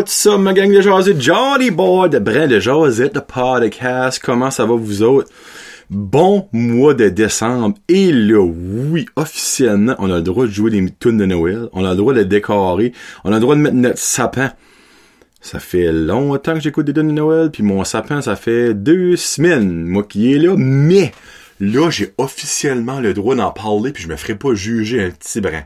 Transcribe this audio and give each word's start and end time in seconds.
what's 0.00 0.24
up, 0.24 0.40
ma 0.40 0.54
gang 0.54 0.72
de 0.72 0.80
Josette? 0.80 1.20
Johnny 1.20 1.70
Boy 1.70 2.08
de 2.08 2.18
Brin 2.18 2.46
de 2.46 2.56
de 2.56 3.20
podcast. 3.20 4.18
Comment 4.24 4.50
ça 4.50 4.64
va 4.64 4.74
vous 4.74 5.02
autres? 5.02 5.30
Bon 5.90 6.48
mois 6.52 6.94
de 6.94 7.10
décembre. 7.10 7.76
Et 7.86 8.10
là, 8.10 8.40
oui, 8.40 9.04
officiellement, 9.16 9.94
on 9.98 10.10
a 10.10 10.16
le 10.16 10.22
droit 10.22 10.46
de 10.46 10.50
jouer 10.50 10.70
des 10.70 10.86
tunes 10.98 11.18
de 11.18 11.26
Noël. 11.26 11.68
On 11.74 11.84
a 11.84 11.90
le 11.90 11.96
droit 11.96 12.14
de 12.14 12.22
décorer. 12.22 12.94
On 13.24 13.30
a 13.30 13.34
le 13.34 13.40
droit 13.40 13.54
de 13.54 13.60
mettre 13.60 13.76
notre 13.76 13.98
sapin. 13.98 14.52
Ça 15.42 15.58
fait 15.58 15.92
longtemps 15.92 16.54
que 16.54 16.60
j'écoute 16.60 16.86
des 16.86 16.94
tunes 16.94 17.08
de 17.08 17.12
Noël, 17.12 17.50
puis 17.50 17.62
mon 17.62 17.84
sapin, 17.84 18.22
ça 18.22 18.36
fait 18.36 18.72
deux 18.72 19.16
semaines, 19.16 19.84
moi 19.84 20.04
qui 20.04 20.32
est 20.32 20.38
là. 20.38 20.54
Mais, 20.56 21.12
là, 21.60 21.90
j'ai 21.90 22.14
officiellement 22.16 23.00
le 23.00 23.12
droit 23.12 23.34
d'en 23.34 23.50
parler, 23.50 23.92
puis 23.92 24.02
je 24.04 24.08
me 24.08 24.16
ferai 24.16 24.34
pas 24.34 24.54
juger 24.54 25.04
un 25.04 25.10
petit 25.10 25.42
brin. 25.42 25.64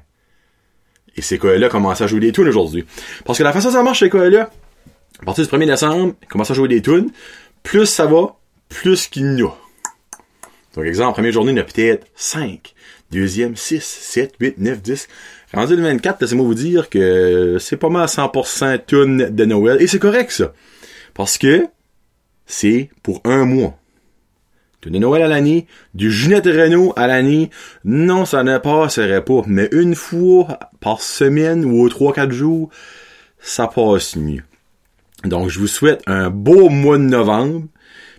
Et 1.17 1.23
ces 1.23 1.39
là 1.39 1.69
commencent 1.69 2.01
à 2.01 2.07
jouer 2.07 2.21
des 2.21 2.33
tunes 2.33 2.49
aujourd'hui. 2.49 2.85
Parce 3.25 3.39
que 3.39 3.45
la 3.45 3.53
façon 3.53 3.69
dont 3.69 3.75
ça 3.75 3.83
marche, 3.83 4.01
ces 4.01 4.09
là 4.09 4.51
à 5.21 5.25
partir 5.25 5.47
du 5.47 5.51
1er 5.51 5.67
décembre, 5.67 6.15
ils 6.23 6.29
commencent 6.29 6.51
à 6.51 6.55
jouer 6.55 6.69
des 6.69 6.83
tunes. 6.83 7.11
Plus 7.63 7.87
ça 7.87 8.07
va, 8.07 8.37
plus 8.69 9.07
qu'il 9.07 9.39
y 9.39 9.43
a. 9.43 9.51
Donc, 10.75 10.85
exemple, 10.87 11.15
première 11.15 11.33
journée, 11.33 11.53
il 11.53 11.57
y 11.57 11.61
en 11.61 11.63
a 11.63 11.65
peut-être 11.65 12.07
5. 12.17 12.75
Deuxième, 13.11 13.55
6, 13.55 13.83
7, 13.83 14.35
8, 14.41 14.59
9, 14.59 14.83
10. 14.83 15.09
Rendu 15.53 15.77
le 15.77 15.83
24, 15.83 16.21
laissez-moi 16.21 16.45
vous 16.45 16.55
dire 16.55 16.91
que 16.91 17.59
c'est 17.61 17.77
pas 17.77 17.89
mal 17.89 18.07
100% 18.07 18.85
tunes 18.87 19.29
de 19.31 19.45
Noël. 19.45 19.81
Et 19.81 19.87
c'est 19.87 20.01
correct, 20.01 20.33
ça. 20.33 20.53
Parce 21.15 21.39
que 21.39 21.67
c'est 22.45 22.91
pour 23.03 23.21
un 23.25 23.45
mois 23.45 23.79
de 24.91 24.99
Noël 24.99 25.23
à 25.23 25.29
l'année, 25.29 25.67
du 25.95 26.11
Ginette 26.11 26.47
Renault 26.47 26.93
à 26.97 27.07
l'année, 27.07 27.51
non, 27.85 28.25
ça 28.25 28.43
ne 28.43 28.59
passerait 28.59 29.25
pas. 29.25 29.43
Mais 29.47 29.69
une 29.73 29.95
fois 29.95 30.59
par 30.81 31.01
semaine 31.01 31.65
ou 31.65 31.83
aux 31.83 31.89
3-4 31.89 32.31
jours, 32.31 32.71
ça 33.41 33.67
passe 33.67 34.17
mieux. 34.17 34.43
Donc, 35.25 35.49
je 35.49 35.59
vous 35.59 35.67
souhaite 35.67 36.03
un 36.07 36.31
beau 36.31 36.69
mois 36.69 36.99
de 36.99 37.05
novembre. 37.05 37.65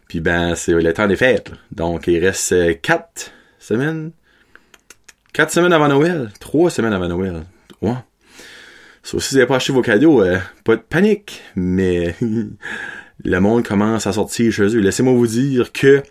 Puis 0.08 0.20
ben, 0.20 0.56
c'est 0.56 0.74
le 0.74 0.94
temps 0.94 1.08
des 1.08 1.16
fêtes. 1.16 1.52
Donc, 1.72 2.08
il 2.08 2.24
reste 2.24 2.82
4 2.82 3.32
semaines. 3.60 4.12
4 5.34 5.52
semaines 5.52 5.74
avant 5.74 5.88
Noël. 5.88 6.32
3 6.40 6.70
semaines 6.70 6.94
avant 6.94 7.08
Noël. 7.08 7.44
Ouais. 7.82 7.94
Sauf 9.04 9.22
si 9.22 9.36
vous 9.36 9.38
n'avez 9.38 9.48
pas 9.48 9.58
acheté 9.58 9.72
vos 9.72 9.82
cadeaux, 9.82 10.22
euh, 10.22 10.40
pas 10.64 10.76
de 10.76 10.82
panique. 10.82 11.44
Mais 11.56 12.16
le 13.24 13.40
monde 13.40 13.64
commence 13.64 14.08
à 14.08 14.14
sortir 14.14 14.52
chez 14.52 14.76
eux. 14.76 14.80
Laissez-moi 14.80 15.14
vous 15.14 15.28
dire 15.28 15.72
que 15.72 16.02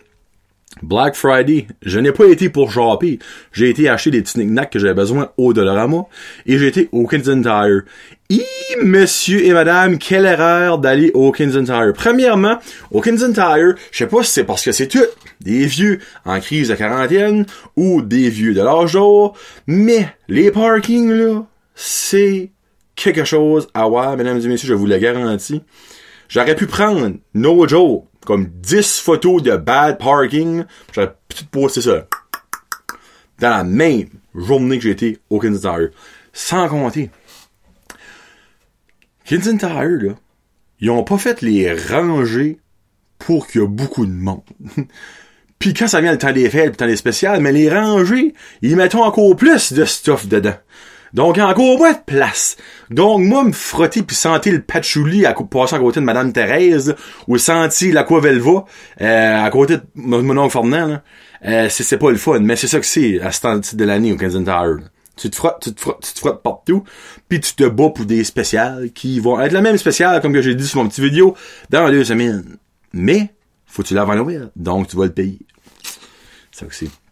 Black 0.83 1.15
Friday, 1.15 1.67
je 1.83 2.01
n'ai 2.01 2.13
pas 2.13 2.27
été 2.27 2.49
pour 2.49 2.73
shopper. 2.73 3.19
J'ai 3.53 3.71
été 3.71 3.89
acheter 3.89 4.11
des 4.11 4.23
petits 4.23 4.47
que 4.71 4.79
j'avais 4.79 4.95
besoin 4.95 5.31
au 5.37 5.53
Dollarama 5.53 6.07
et 6.47 6.59
j'ai 6.59 6.67
été 6.67 6.89
au 6.93 7.07
Kensington 7.07 7.43
Tire. 7.43 7.83
Et 8.31 8.83
monsieur 8.83 9.45
et 9.45 9.53
madame, 9.53 9.99
quelle 9.99 10.27
erreur 10.27 10.79
d'aller 10.79 11.11
au 11.15 11.31
Kensington 11.31 11.65
Tire. 11.65 11.93
Premièrement, 11.95 12.59
au 12.91 13.01
Kensington 13.01 13.33
Tire, 13.33 13.75
je 13.93 13.99
sais 13.99 14.07
pas 14.07 14.23
si 14.23 14.33
c'est 14.33 14.45
parce 14.45 14.65
que 14.65 14.73
c'est 14.73 14.89
tout 14.89 15.05
des 15.41 15.67
vieux 15.67 16.01
en 16.25 16.41
crise 16.41 16.69
de 16.69 16.75
quarantaine 16.75 17.47
ou 17.77 18.03
des 18.03 18.29
vieux 18.29 18.55
de 18.55 18.63
l'âge 18.63 18.95
d'or, 18.95 19.37
mais 19.67 20.09
les 20.29 20.51
parkings 20.51 21.11
là, 21.11 21.45
c'est 21.75 22.51
quelque 22.97 23.25
chose 23.25 23.69
à 23.75 23.87
voir, 23.87 24.17
mesdames 24.17 24.41
et 24.41 24.49
messieurs, 24.49 24.69
je 24.69 24.75
vous 24.75 24.87
le 24.87 24.99
garantis. 24.99 25.63
J'aurais 26.29 26.57
pu 26.57 26.67
prendre 26.67 27.13
no 27.35 27.69
joke 27.69 28.07
comme 28.25 28.47
10 28.47 29.01
photos 29.01 29.43
de 29.43 29.57
bad 29.57 29.99
parking. 29.99 30.65
J'aurais 30.93 31.15
peut-être 31.29 31.49
posté 31.49 31.81
ça. 31.81 32.07
Dans 33.39 33.51
la 33.51 33.65
même 33.65 34.09
journée 34.35 34.79
que 34.79 34.89
été 34.89 35.19
au 35.31 35.39
Kensington 35.39 35.77
Tire. 35.77 35.91
Sans 36.33 36.69
compter. 36.69 37.11
Kensington 39.25 39.59
Tire, 39.59 40.09
là, 40.09 40.15
ils 40.81 40.91
ont 40.91 41.05
pas 41.05 41.19
fait 41.19 41.41
les 41.43 41.73
rangées 41.73 42.59
pour 43.19 43.47
qu'il 43.47 43.61
y 43.61 43.65
ait 43.65 43.69
beaucoup 43.69 44.07
de 44.07 44.13
monde. 44.13 44.43
Puis 45.59 45.73
quand 45.73 45.89
ça 45.89 46.01
vient 46.01 46.13
le 46.13 46.19
temps 46.19 46.33
des 46.33 46.51
fêtes, 46.51 46.67
le 46.67 46.77
temps 46.77 46.87
des 46.87 46.97
spéciales, 46.97 47.41
mais 47.41 47.53
les 47.53 47.71
rangées, 47.71 48.35
ils 48.61 48.77
mettent 48.77 48.97
encore 48.97 49.35
plus 49.35 49.73
de 49.73 49.85
stuff 49.85 50.27
dedans. 50.27 50.57
Donc, 51.15 51.39
encore 51.39 51.79
moins 51.79 51.93
de 51.93 51.99
place. 52.05 52.57
Donc, 52.91 53.21
moi, 53.21 53.45
me 53.45 53.53
frotter 53.53 54.03
puis 54.03 54.17
sentir 54.17 54.53
le 54.53 54.61
patchouli 54.61 55.25
à 55.25 55.33
passer 55.33 55.77
à 55.77 55.79
côté 55.79 56.01
de 56.01 56.05
Madame 56.05 56.33
Thérèse, 56.33 56.97
ou 57.29 57.39
sentir 57.39 57.95
l'Aquavelva 57.95 58.65
euh, 59.01 59.45
à 59.45 59.49
côté 59.51 59.77
de 59.77 59.83
mon 59.95 60.37
oncle 60.37 60.53
Ferdinand, 60.53 61.01
euh, 61.47 61.69
c'est 61.71 61.99
pas 61.99 62.11
le 62.11 62.17
fun. 62.17 62.41
Mais 62.41 62.57
c'est 62.57 62.67
ça 62.67 62.81
que 62.81 62.87
c'est 62.87 63.21
à 63.21 63.31
ce 63.31 63.41
temps 63.41 63.61
de 63.73 63.85
l'année 63.85 64.13
au 64.13 64.17
Kensington 64.17 64.45
Tower. 64.45 64.77
Tu 65.17 65.31
te 65.31 65.37
frottes, 65.37 65.63
tu 65.63 65.73
te 65.73 65.81
frottes, 65.81 66.05
tu 66.05 66.13
te 66.13 66.19
frottes 66.19 66.43
partout, 66.43 66.83
puis 67.29 67.39
tu 67.39 67.55
te 67.55 67.63
bats 67.63 67.91
pour 67.91 68.05
des 68.05 68.25
spéciales 68.25 68.91
qui 68.93 69.21
vont 69.21 69.41
être 69.41 69.53
la 69.53 69.61
même 69.61 69.79
spéciale, 69.79 70.21
comme 70.21 70.33
que 70.33 70.43
j'ai 70.43 70.57
dit 70.57 70.67
sur 70.67 70.83
mon 70.83 70.89
petit 70.89 71.01
vidéo, 71.01 71.37
dans 71.71 71.89
deux 71.89 72.03
semaines. 72.03 72.57
Mais, 72.93 73.33
faut 73.67 73.85
tu 73.85 73.95
laves 73.95 74.11
à 74.11 74.17
Noël, 74.17 74.51
donc 74.57 74.89
tu 74.89 74.97
vas 74.97 75.05
le 75.05 75.13
payer. 75.13 75.39
C'est 76.51 76.61
ça 76.61 76.67
que 76.67 76.75
c'est. 76.75 77.04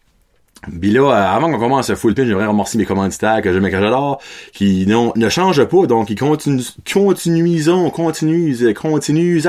Puis 0.79 0.91
là, 0.91 1.01
euh, 1.01 1.35
avant 1.35 1.51
qu'on 1.51 1.59
commence 1.59 1.89
à 1.89 1.95
full 1.95 2.13
pin, 2.13 2.25
j'aimerais 2.25 2.45
remercier 2.45 2.77
mes 2.77 2.85
commanditaires 2.85 3.41
que 3.41 3.51
j'aime 3.51 3.65
et 3.65 3.71
que 3.71 3.79
j'adore, 3.79 4.21
qui 4.53 4.85
ne 4.87 5.29
changent 5.29 5.65
pas, 5.65 5.85
donc 5.85 6.09
ils 6.09 6.17
continuent, 6.17 6.61
continuisons, 6.91 7.89
continuent, 7.89 8.73
continuent 8.73 9.41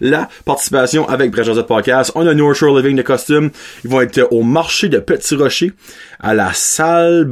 la 0.00 0.28
participation 0.44 1.08
avec 1.08 1.30
Brèche 1.30 1.50
Podcast. 1.62 2.12
On 2.14 2.26
a 2.26 2.34
North 2.34 2.56
Shore 2.56 2.78
Living 2.78 2.96
de 2.96 3.02
costume. 3.02 3.50
Ils 3.84 3.90
vont 3.90 4.00
être 4.00 4.28
au 4.30 4.42
marché 4.42 4.88
de 4.88 4.98
Petit 4.98 5.34
Rocher, 5.34 5.72
à 6.18 6.34
la 6.34 6.52
salle 6.52 7.30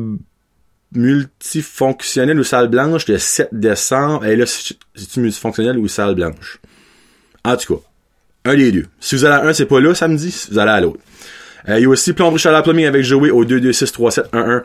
multifonctionnelle 0.92 2.38
ou 2.38 2.44
salle 2.44 2.69
blanche 2.69 3.06
le 3.08 3.19
7 3.19 3.48
décembre. 3.52 4.25
Et 4.26 4.36
là, 4.36 4.46
c'est-tu 4.46 5.20
multifonctionnelle 5.20 5.78
ou 5.78 5.88
salle 5.88 6.14
blanche? 6.14 6.58
En 7.44 7.56
tout 7.56 7.76
cas, 7.76 7.82
un 8.44 8.56
des 8.56 8.72
deux. 8.72 8.86
Si 9.00 9.14
vous 9.14 9.25
allez 9.25 9.34
à 9.34 9.48
un, 9.48 9.52
c'est 9.52 9.66
pas 9.66 9.80
là 9.80 9.94
samedi, 9.94 10.46
vous 10.50 10.58
allez 10.58 10.70
à 10.70 10.80
l'autre. 10.80 11.00
Euh, 11.68 11.78
il 11.78 11.82
y 11.82 11.86
a 11.86 11.88
aussi 11.88 12.12
Plomberie 12.12 12.38
Chaleur 12.38 12.62
Plumbing 12.62 12.86
avec 12.86 13.02
Joey 13.02 13.30
au 13.30 13.44
2263711. 13.44 14.62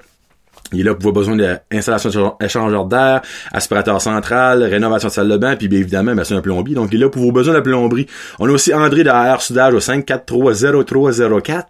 Il 0.72 0.80
est 0.80 0.84
là 0.84 0.96
pour 0.96 1.04
vos 1.04 1.12
besoins 1.12 1.36
d'installation 1.36 2.36
d'échangeur 2.40 2.86
d'air, 2.86 3.22
aspirateur 3.52 4.02
central, 4.02 4.64
rénovation 4.64 5.10
de 5.10 5.14
salle 5.14 5.30
de 5.30 5.38
bain, 5.38 5.56
puis 5.56 5.68
bien 5.68 5.80
évidemment, 5.80 6.16
ben, 6.16 6.24
c'est 6.24 6.34
un 6.34 6.42
plombier. 6.42 6.74
Donc, 6.74 6.90
il 6.92 6.96
est 6.96 7.00
là 7.04 7.10
pour 7.10 7.22
vos 7.22 7.32
besoins 7.32 7.54
de 7.54 7.60
plomberie. 7.60 8.08
On 8.40 8.48
a 8.48 8.52
aussi 8.52 8.74
André 8.74 9.04
de 9.04 9.10
Air 9.10 9.42
Sudage 9.42 9.74
au 9.74 9.80
5430304, 9.80 11.64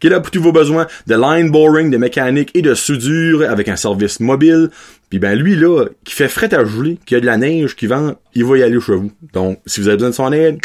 qui 0.00 0.08
est 0.08 0.10
là 0.10 0.18
pour 0.20 0.32
tous 0.32 0.40
vos 0.40 0.50
besoins 0.50 0.86
de 1.06 1.14
line 1.14 1.50
boring, 1.50 1.90
de 1.90 1.98
mécanique 1.98 2.50
et 2.54 2.62
de 2.62 2.74
soudure 2.74 3.48
avec 3.48 3.68
un 3.68 3.76
service 3.76 4.18
mobile. 4.18 4.70
Puis 5.10 5.18
ben 5.20 5.38
lui 5.38 5.54
là, 5.54 5.84
qui 6.04 6.14
fait 6.14 6.28
fret 6.28 6.52
à 6.54 6.64
geler, 6.64 6.98
qui 7.06 7.14
a 7.14 7.20
de 7.20 7.26
la 7.26 7.36
neige, 7.36 7.76
qui 7.76 7.86
vend, 7.86 8.16
il 8.34 8.44
va 8.44 8.58
y 8.58 8.62
aller 8.62 8.80
chez 8.80 8.94
vous. 8.94 9.12
Donc, 9.32 9.60
si 9.66 9.80
vous 9.80 9.88
avez 9.88 9.96
besoin 9.96 10.10
de 10.10 10.14
son 10.14 10.32
aide, 10.32 10.58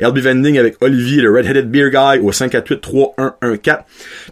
LB 0.00 0.18
Vending 0.18 0.58
avec 0.58 0.76
Olivier, 0.80 1.22
le 1.22 1.30
Red-Headed 1.32 1.70
Beer 1.70 1.90
Guy 1.90 2.20
au 2.20 2.30
548-3114. 2.30 3.78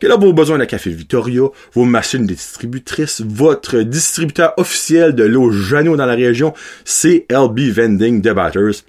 Que 0.01 0.07
là, 0.07 0.17
vos 0.17 0.33
besoins 0.33 0.59
de 0.59 0.65
café 0.65 0.91
Victoria, 0.91 1.43
vos 1.75 1.85
machines 1.85 2.27
distributrices, 2.27 3.23
votre 3.27 3.81
distributeur 3.81 4.55
officiel 4.57 5.15
de 5.15 5.25
l'eau 5.25 5.51
Jano 5.51 5.97
dans 5.97 6.07
la 6.07 6.15
région, 6.15 6.55
c'est 6.85 7.27
LB 7.31 7.61
Vending 7.71 8.21
de 8.21 8.33
Batters. 8.33 8.85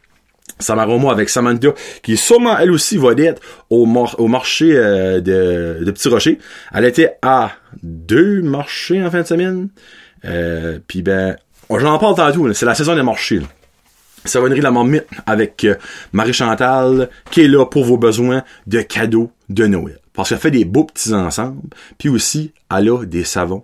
Samaroma 0.60 1.12
avec 1.12 1.30
Samantha, 1.30 1.70
qui 2.04 2.18
sûrement, 2.18 2.58
elle 2.58 2.72
aussi, 2.72 2.98
va 2.98 3.10
au, 3.70 3.88
au 4.18 4.28
marché 4.28 4.76
euh, 4.76 5.20
de, 5.20 5.84
de 5.84 5.92
Petit 5.92 6.08
Rocher. 6.08 6.38
Elle 6.74 6.86
était 6.86 7.18
à 7.22 7.52
deux 7.82 8.42
marchés 8.42 9.04
en 9.04 9.10
fin 9.10 9.22
de 9.22 9.28
semaine. 9.28 9.70
Euh, 10.26 10.80
Puis 10.88 11.02
ben, 11.02 11.36
j'en 11.70 11.98
parle 11.98 12.16
tantôt, 12.16 12.52
c'est 12.54 12.66
la 12.66 12.76
saison 12.76 12.96
des 12.96 13.02
marchés. 13.02 13.40
Là. 13.40 13.48
Savonnerie 14.26 14.62
La 14.62 14.72
Marmite 14.72 15.06
avec 15.26 15.64
euh, 15.64 15.76
Marie-Chantal 16.14 17.10
qui 17.30 17.42
est 17.42 17.48
là 17.48 17.66
pour 17.66 17.86
vos 17.86 17.98
besoins 17.98 18.44
de 18.68 18.82
cadeaux 18.82 19.32
de 19.50 19.68
Noël. 19.68 20.00
Parce 20.14 20.30
qu'elle 20.30 20.40
fait 20.40 20.52
des 20.52 20.66
beaux 20.66 20.84
petits 20.84 21.14
ensembles. 21.14 21.70
Puis 21.98 22.10
aussi, 22.10 22.54
elle 22.70 22.90
a 22.90 23.06
des 23.06 23.24
savons, 23.24 23.64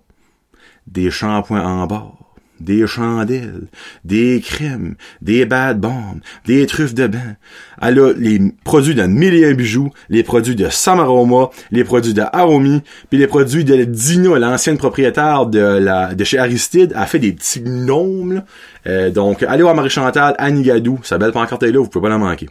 des 0.88 1.12
shampoings 1.12 1.64
en 1.64 1.86
bord, 1.86 2.27
des 2.60 2.88
chandelles, 2.88 3.68
des 4.04 4.42
crèmes, 4.42 4.96
des 5.22 5.46
bad 5.46 5.80
bombs, 5.80 6.20
des 6.46 6.66
truffes 6.68 6.94
de 6.94 7.08
bain. 7.08 7.36
Elle 7.82 8.00
a 8.00 8.14
les 8.14 8.40
produits 8.64 8.96
de 8.96 9.04
Mille 9.04 9.56
bijoux, 9.56 9.92
les 10.10 10.24
produits 10.24 10.56
de 10.56 10.70
Samaroma, 10.70 11.50
les 11.72 11.84
produits 11.84 12.14
de 12.14 12.24
Aromi, 12.34 12.82
puis 13.10 13.20
les 13.20 13.28
produits 13.28 13.64
de 13.64 13.84
Dino, 13.84 14.36
l'ancienne 14.38 14.78
propriétaire 14.78 15.46
de 15.46 15.60
la 15.60 16.14
de 16.14 16.24
chez 16.24 16.38
Aristide. 16.38 16.94
Elle 16.96 17.08
fait 17.08 17.20
des 17.20 17.34
petits 17.34 17.62
gnomes. 17.62 18.44
Euh, 18.88 19.10
donc, 19.10 19.44
allez 19.44 19.64
voir 19.64 19.76
Marie-Chantal, 19.76 20.36
Annie 20.38 20.64
Gadou, 20.64 21.00
sa 21.04 21.18
belle 21.18 21.32
pancarte 21.32 21.64
est 21.64 21.72
là, 21.72 21.80
vous 21.80 21.90
pouvez 21.90 22.04
pas 22.04 22.10
la 22.10 22.18
manquer. 22.18 22.48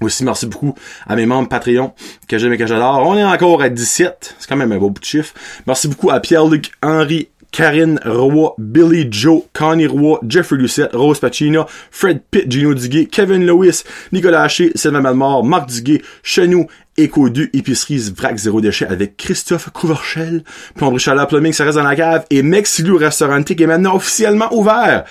Aussi, 0.00 0.24
merci 0.24 0.46
beaucoup 0.46 0.74
à 1.06 1.14
mes 1.14 1.26
membres 1.26 1.48
Patreon 1.48 1.92
que 2.26 2.38
j'aime 2.38 2.52
et 2.52 2.58
que 2.58 2.66
j'adore. 2.66 3.06
On 3.06 3.16
est 3.16 3.24
encore 3.24 3.62
à 3.62 3.68
17. 3.68 4.36
C'est 4.38 4.48
quand 4.48 4.56
même 4.56 4.72
un 4.72 4.78
beau 4.78 4.90
bout 4.90 5.00
de 5.00 5.04
chiffre. 5.04 5.32
Merci 5.66 5.86
beaucoup 5.86 6.10
à 6.10 6.18
Pierre-Luc 6.18 6.72
Henry 6.82 7.28
Karine 7.52 8.00
Roy, 8.04 8.54
Billy 8.58 9.06
Joe, 9.10 9.42
Connie 9.52 9.86
Roy, 9.86 10.18
Jeffrey 10.26 10.56
Lucette, 10.56 10.94
Rose 10.94 11.20
Pacino, 11.20 11.66
Fred 11.90 12.22
Pitt, 12.30 12.50
Gino 12.50 12.72
Duguay, 12.72 13.06
Kevin 13.06 13.44
Lewis, 13.44 13.84
Nicolas 14.10 14.44
Haché, 14.44 14.72
Sylvain 14.74 15.02
Malmort, 15.02 15.44
Marc 15.44 15.68
Duguay, 15.68 16.02
Chenou, 16.22 16.66
Eco 16.98 17.28
2, 17.28 17.50
Épicerie 17.52 18.10
Vrac 18.16 18.36
Zéro 18.38 18.62
Déchet 18.62 18.86
avec 18.86 19.18
Christophe 19.18 19.68
Couverchel, 19.70 20.44
Plomberie 20.74 20.98
Chaleur 20.98 21.28
Plumbing, 21.28 21.52
ça 21.52 21.64
reste 21.64 21.76
dans 21.76 21.84
la 21.84 21.94
cave, 21.94 22.24
et 22.30 22.42
Mexilou 22.42 22.96
Restaurant 22.96 23.42
qui 23.42 23.62
est 23.62 23.66
maintenant 23.66 23.96
officiellement 23.96 24.52
ouvert 24.54 25.04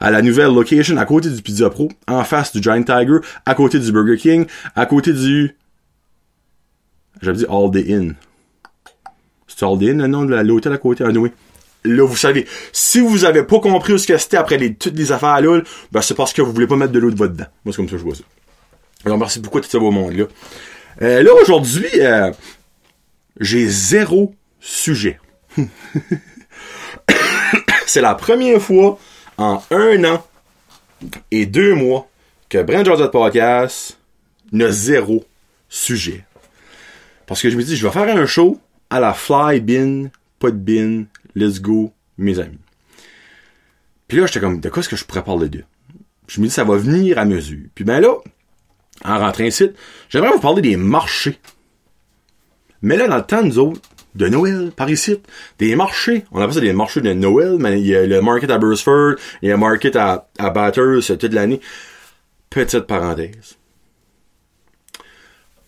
à 0.00 0.10
la 0.12 0.22
nouvelle 0.22 0.54
location 0.54 0.96
à 0.96 1.04
côté 1.04 1.28
du 1.28 1.42
Pizza 1.42 1.68
Pro, 1.68 1.88
en 2.06 2.22
face 2.22 2.52
du 2.52 2.62
Giant 2.62 2.82
Tiger, 2.82 3.18
à 3.44 3.54
côté 3.56 3.80
du 3.80 3.90
Burger 3.90 4.16
King, 4.16 4.46
à 4.76 4.86
côté 4.86 5.12
du... 5.12 5.56
J'avais 7.20 7.38
dit 7.38 7.46
All 7.50 7.72
Day 7.72 7.92
Inn. 7.92 8.14
C'est 9.48 9.64
All 9.64 9.76
Day 9.76 9.90
Inn, 9.90 10.02
le 10.02 10.06
nom 10.06 10.24
de 10.24 10.36
l'hôtel 10.36 10.72
à 10.72 10.78
côté, 10.78 11.02
anyway. 11.02 11.32
Là, 11.84 12.04
vous 12.04 12.16
savez, 12.16 12.46
si 12.72 13.00
vous 13.00 13.24
avez 13.24 13.44
pas 13.44 13.60
compris 13.60 13.92
où 13.92 13.98
ce 13.98 14.06
que 14.06 14.18
c'était 14.18 14.36
après 14.36 14.58
toutes 14.70 14.96
les 14.96 15.12
affaires 15.12 15.40
là, 15.40 15.60
ben 15.92 16.00
c'est 16.00 16.14
parce 16.14 16.32
que 16.32 16.42
vous 16.42 16.52
voulez 16.52 16.66
pas 16.66 16.76
mettre 16.76 16.92
de 16.92 16.98
l'eau 16.98 17.10
de 17.10 17.16
votre 17.16 17.32
dedans. 17.32 17.46
Moi, 17.64 17.72
c'est 17.72 17.76
comme 17.76 17.86
ça 17.86 17.92
que 17.92 17.98
je 17.98 18.04
vois 18.04 18.14
ça. 18.14 18.24
Alors, 19.04 19.16
merci 19.16 19.38
beaucoup 19.40 19.60
de 19.60 19.64
tout 19.64 19.70
ça 19.70 19.78
beau 19.78 19.90
monde, 19.90 20.14
là. 20.14 20.24
Là, 21.00 21.30
aujourd'hui, 21.40 21.88
euh, 21.94 22.32
j'ai 23.40 23.66
zéro 23.68 24.34
sujet. 24.60 25.20
c'est 27.86 28.00
la 28.00 28.14
première 28.14 28.60
fois 28.60 28.98
en 29.36 29.62
un 29.70 30.04
an 30.04 30.26
et 31.30 31.46
deux 31.46 31.74
mois 31.74 32.08
que 32.48 32.62
Brand 32.62 32.84
Georgia 32.84 33.08
Podcast 33.08 33.98
n'a 34.52 34.70
zéro 34.70 35.24
sujet. 35.68 36.24
Parce 37.26 37.42
que 37.42 37.50
je 37.50 37.56
me 37.56 37.62
dis, 37.62 37.76
je 37.76 37.86
vais 37.86 37.92
faire 37.92 38.16
un 38.16 38.26
show 38.26 38.58
à 38.90 39.00
la 39.00 39.12
fly 39.12 39.60
bin, 39.60 40.08
pas 40.38 40.50
de 40.50 40.56
bin, 40.56 41.04
let's 41.34 41.60
go, 41.60 41.92
mes 42.16 42.38
amis. 42.38 42.58
Puis 44.06 44.18
là, 44.18 44.26
j'étais 44.26 44.40
comme, 44.40 44.60
de 44.60 44.68
quoi 44.68 44.80
est-ce 44.80 44.88
que 44.88 44.96
je 44.96 45.04
pourrais 45.04 45.24
parler 45.24 45.48
de? 45.48 45.64
Je 46.26 46.40
me 46.40 46.46
dis, 46.46 46.52
ça 46.52 46.64
va 46.64 46.76
venir 46.76 47.18
à 47.18 47.24
mesure. 47.24 47.66
Puis 47.74 47.84
ben 47.84 48.00
là, 48.00 48.16
en 49.04 49.18
rentrant 49.18 49.44
ici, 49.44 49.70
j'aimerais 50.08 50.32
vous 50.32 50.40
parler 50.40 50.62
des 50.62 50.76
marchés. 50.76 51.38
Mais 52.82 52.96
là, 52.96 53.08
dans 53.08 53.16
le 53.16 53.22
temps, 53.22 53.42
nous 53.42 53.58
autres, 53.58 53.80
de 54.14 54.28
Noël, 54.28 54.72
par 54.74 54.90
ici, 54.90 55.20
des 55.58 55.76
marchés, 55.76 56.24
on 56.32 56.40
appelle 56.40 56.54
ça 56.54 56.60
des 56.60 56.72
marchés 56.72 57.00
de 57.00 57.12
Noël, 57.12 57.56
mais 57.58 57.80
il 57.80 57.86
y 57.86 57.94
a 57.94 58.06
le 58.06 58.20
market 58.20 58.50
à 58.50 58.58
Burstford, 58.58 59.14
il 59.42 59.48
y 59.48 59.50
a 59.50 59.54
le 59.54 59.60
market 59.60 59.96
à, 59.96 60.28
à 60.38 60.50
Bathurst 60.50 61.18
toute 61.18 61.32
l'année. 61.32 61.60
Petite 62.50 62.80
parenthèse. 62.80 63.56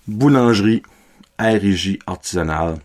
Boulangerie, 0.09 0.83
RJ 1.39 1.99
artisanale, 2.07 2.79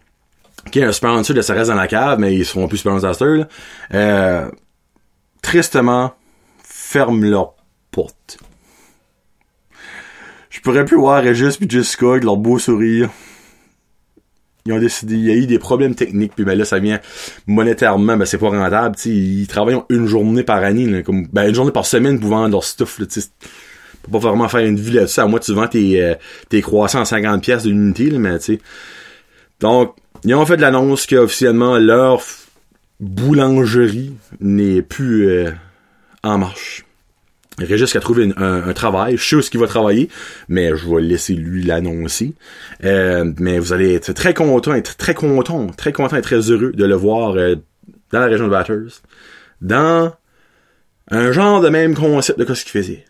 qui 0.72 0.80
est 0.80 0.84
un 0.84 0.92
sponsor 0.92 1.36
de 1.36 1.42
ça 1.42 1.54
reste 1.54 1.70
dans 1.70 1.76
la 1.76 1.88
cave, 1.88 2.20
mais 2.20 2.36
ils 2.36 2.46
seront 2.46 2.68
plus 2.68 2.78
sponsors 2.78 3.16
euh, 3.94 4.50
tristement, 5.42 6.14
ferme 6.64 7.24
leurs 7.24 7.56
portes. 7.92 8.38
Je 10.50 10.60
pourrais 10.62 10.86
plus 10.86 10.98
voir 10.98 11.22
Régis 11.22 11.58
puis 11.58 11.70
Jessica 11.70 12.12
avec 12.12 12.24
leur 12.24 12.38
beau 12.38 12.58
sourire. 12.60 13.10
Ils 14.66 14.74
ont 14.74 14.80
décidé, 14.80 15.14
il 15.14 15.26
y 15.26 15.32
a 15.32 15.36
eu 15.36 15.46
des 15.46 15.60
problèmes 15.60 15.94
techniques, 15.94 16.34
puis 16.34 16.44
ben 16.44 16.58
là, 16.58 16.66
ça 16.66 16.80
vient 16.80 17.00
monétairement, 17.46 18.18
ben 18.18 18.26
c'est 18.26 18.40
pas 18.40 18.50
rentable, 18.50 18.96
tu 18.96 19.10
ils 19.10 19.48
travaillent 19.48 19.78
une 19.90 20.08
journée 20.08 20.42
par 20.42 20.64
année, 20.64 21.04
comme, 21.04 21.28
ben 21.28 21.48
une 21.48 21.54
journée 21.54 21.72
par 21.72 21.86
semaine 21.86 22.20
pour 22.20 22.32
vendre 22.32 22.50
leur 22.50 22.64
stuff, 22.64 22.98
là, 22.98 23.06
peux 24.06 24.12
pas 24.12 24.30
vraiment 24.30 24.48
faire 24.48 24.66
une 24.66 24.78
vie 24.78 24.94
là-dessus, 24.94 25.20
à 25.20 25.28
que 25.28 25.40
tu 25.40 25.54
vends 25.54 25.68
tes, 25.68 26.02
euh, 26.02 26.16
tes 26.50 26.62
croissants 26.62 27.02
à 27.02 27.06
50 27.06 27.44
pièces 27.44 27.64
de 27.64 27.70
l'unité, 27.70 28.10
mais 28.12 28.40
tu 28.40 28.56
sais. 28.56 28.60
Donc, 29.60 29.96
ils 30.24 30.36
ont 30.36 30.46
fait 30.46 30.58
l'annonce 30.58 31.06
qu'officiellement 31.06 31.78
leur 31.78 32.22
boulangerie 33.00 34.14
n'est 34.40 34.82
plus 34.82 35.28
euh, 35.28 35.52
en 36.24 36.38
marche. 36.38 36.86
Régis 37.58 37.96
a 37.96 38.00
trouvé 38.02 38.34
un, 38.36 38.74
travail, 38.74 39.16
je 39.18 39.24
sais 39.24 39.36
où 39.38 39.42
ce 39.42 39.50
qu'il 39.50 39.62
va 39.62 39.68
travailler, 39.68 40.10
mais 40.50 40.76
je 40.76 40.90
vais 40.90 41.02
laisser 41.02 41.34
lui 41.34 41.64
l'annoncer. 41.64 42.34
Euh, 42.84 43.32
mais 43.40 43.60
vous 43.60 43.72
allez 43.72 43.94
être 43.94 44.12
très 44.12 44.34
content, 44.34 44.74
être 44.74 44.98
très 44.98 45.14
content, 45.14 45.68
très 45.68 45.94
content 45.94 46.18
et 46.18 46.22
très 46.22 46.52
heureux 46.52 46.74
de 46.74 46.86
le 46.86 46.96
voir 46.96 47.36
euh, 47.36 47.56
dans 48.12 48.20
la 48.20 48.26
région 48.26 48.46
de 48.46 48.52
Batters. 48.52 49.02
Dans 49.62 50.14
un 51.10 51.32
genre 51.32 51.62
de 51.62 51.70
même 51.70 51.96
concept 51.96 52.40
de 52.40 52.54
ce 52.54 52.64
qu'il 52.66 52.72
faisait. 52.72 53.06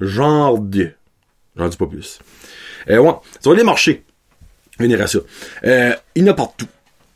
Genre 0.00 0.58
de. 0.58 0.92
J'en 1.56 1.68
dis 1.68 1.76
pas 1.76 1.86
plus. 1.86 2.18
Euh, 2.88 2.98
ouais, 2.98 3.12
ça 3.40 3.50
va 3.50 3.56
les 3.56 3.64
marcher. 3.64 4.04
À 4.80 5.06
ça. 5.06 5.18
Euh, 5.64 5.92
il 6.14 6.24
y 6.24 6.28
en 6.28 6.32
a 6.32 6.34
partout. 6.34 6.66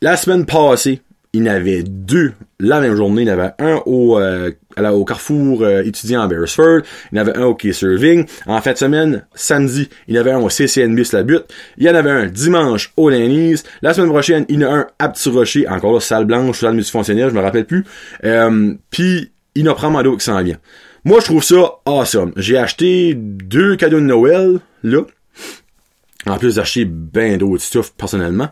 La 0.02 0.16
semaine 0.16 0.44
passée, 0.44 1.00
il 1.32 1.44
y 1.44 1.48
avait 1.48 1.82
deux 1.82 2.32
la 2.60 2.80
même 2.80 2.94
journée. 2.94 3.22
Il 3.22 3.28
y 3.28 3.30
en 3.30 3.34
avait 3.38 3.52
un 3.58 3.82
au, 3.86 4.18
euh, 4.18 4.50
au 4.78 5.04
Carrefour 5.04 5.62
euh, 5.62 5.82
étudiant 5.82 6.22
à 6.22 6.28
Beresford. 6.28 6.80
Il 7.12 7.18
y 7.18 7.20
en 7.20 7.22
avait 7.22 7.36
un 7.36 7.44
au 7.44 7.54
Key 7.54 7.72
Serving. 7.72 8.26
En 8.46 8.60
fin 8.60 8.72
de 8.72 8.78
semaine, 8.78 9.26
samedi, 9.34 9.88
il 10.08 10.14
y 10.14 10.18
avait 10.18 10.30
un 10.30 10.38
au 10.38 10.48
CCNB 10.48 11.00
la 11.12 11.22
butte. 11.22 11.44
Il 11.78 11.84
y 11.84 11.90
en 11.90 11.94
avait 11.94 12.10
un 12.10 12.26
dimanche 12.26 12.92
au 12.96 13.10
Lenny's. 13.10 13.64
La 13.82 13.94
semaine 13.94 14.10
prochaine, 14.10 14.44
il 14.48 14.60
y 14.60 14.64
en 14.64 14.70
a 14.70 14.74
un 14.74 14.86
à 14.98 15.08
Petit 15.08 15.28
Rocher. 15.28 15.68
Encore 15.68 15.92
là, 15.94 16.00
salle 16.00 16.24
blanche, 16.24 16.60
salle 16.60 16.74
multifonctionnelle, 16.74 17.30
je 17.30 17.34
me 17.34 17.40
rappelle 17.40 17.66
plus. 17.66 17.84
Euh, 18.24 18.74
Puis, 18.90 19.32
il 19.54 19.64
y 19.64 19.68
en 19.68 19.72
a 19.72 19.74
probablement 19.74 20.16
qui 20.16 20.24
s'en 20.24 20.42
vient. 20.42 20.58
Moi, 21.04 21.20
je 21.20 21.26
trouve 21.26 21.44
ça 21.44 21.78
awesome. 21.84 22.32
J'ai 22.36 22.58
acheté 22.58 23.14
deux 23.14 23.76
cadeaux 23.76 24.00
de 24.00 24.04
Noël, 24.04 24.58
là. 24.82 25.02
En 26.26 26.38
plus 26.38 26.56
d'acheter 26.56 26.84
ben 26.84 27.38
d'autres 27.38 27.62
stuff 27.62 27.92
personnellement. 27.94 28.48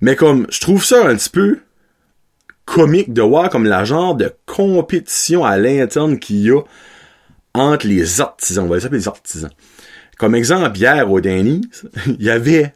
Mais 0.00 0.16
comme, 0.16 0.46
je 0.50 0.60
trouve 0.60 0.84
ça 0.84 1.06
un 1.06 1.14
petit 1.14 1.30
peu 1.30 1.58
comique 2.64 3.12
de 3.12 3.22
voir 3.22 3.50
comme 3.50 3.64
la 3.64 3.84
genre 3.84 4.14
de 4.14 4.32
compétition 4.46 5.44
à 5.44 5.58
l'interne 5.58 6.18
qu'il 6.18 6.40
y 6.40 6.50
a 6.50 6.60
entre 7.54 7.86
les 7.86 8.20
artisans. 8.20 8.64
On 8.64 8.68
va 8.68 8.76
les 8.76 8.86
appeler 8.86 9.00
les 9.00 9.08
artisans. 9.08 9.50
Comme 10.18 10.34
exemple, 10.34 10.76
hier 10.76 11.10
au 11.10 11.20
Denny's, 11.20 11.86
il 12.06 12.22
y 12.22 12.30
avait 12.30 12.74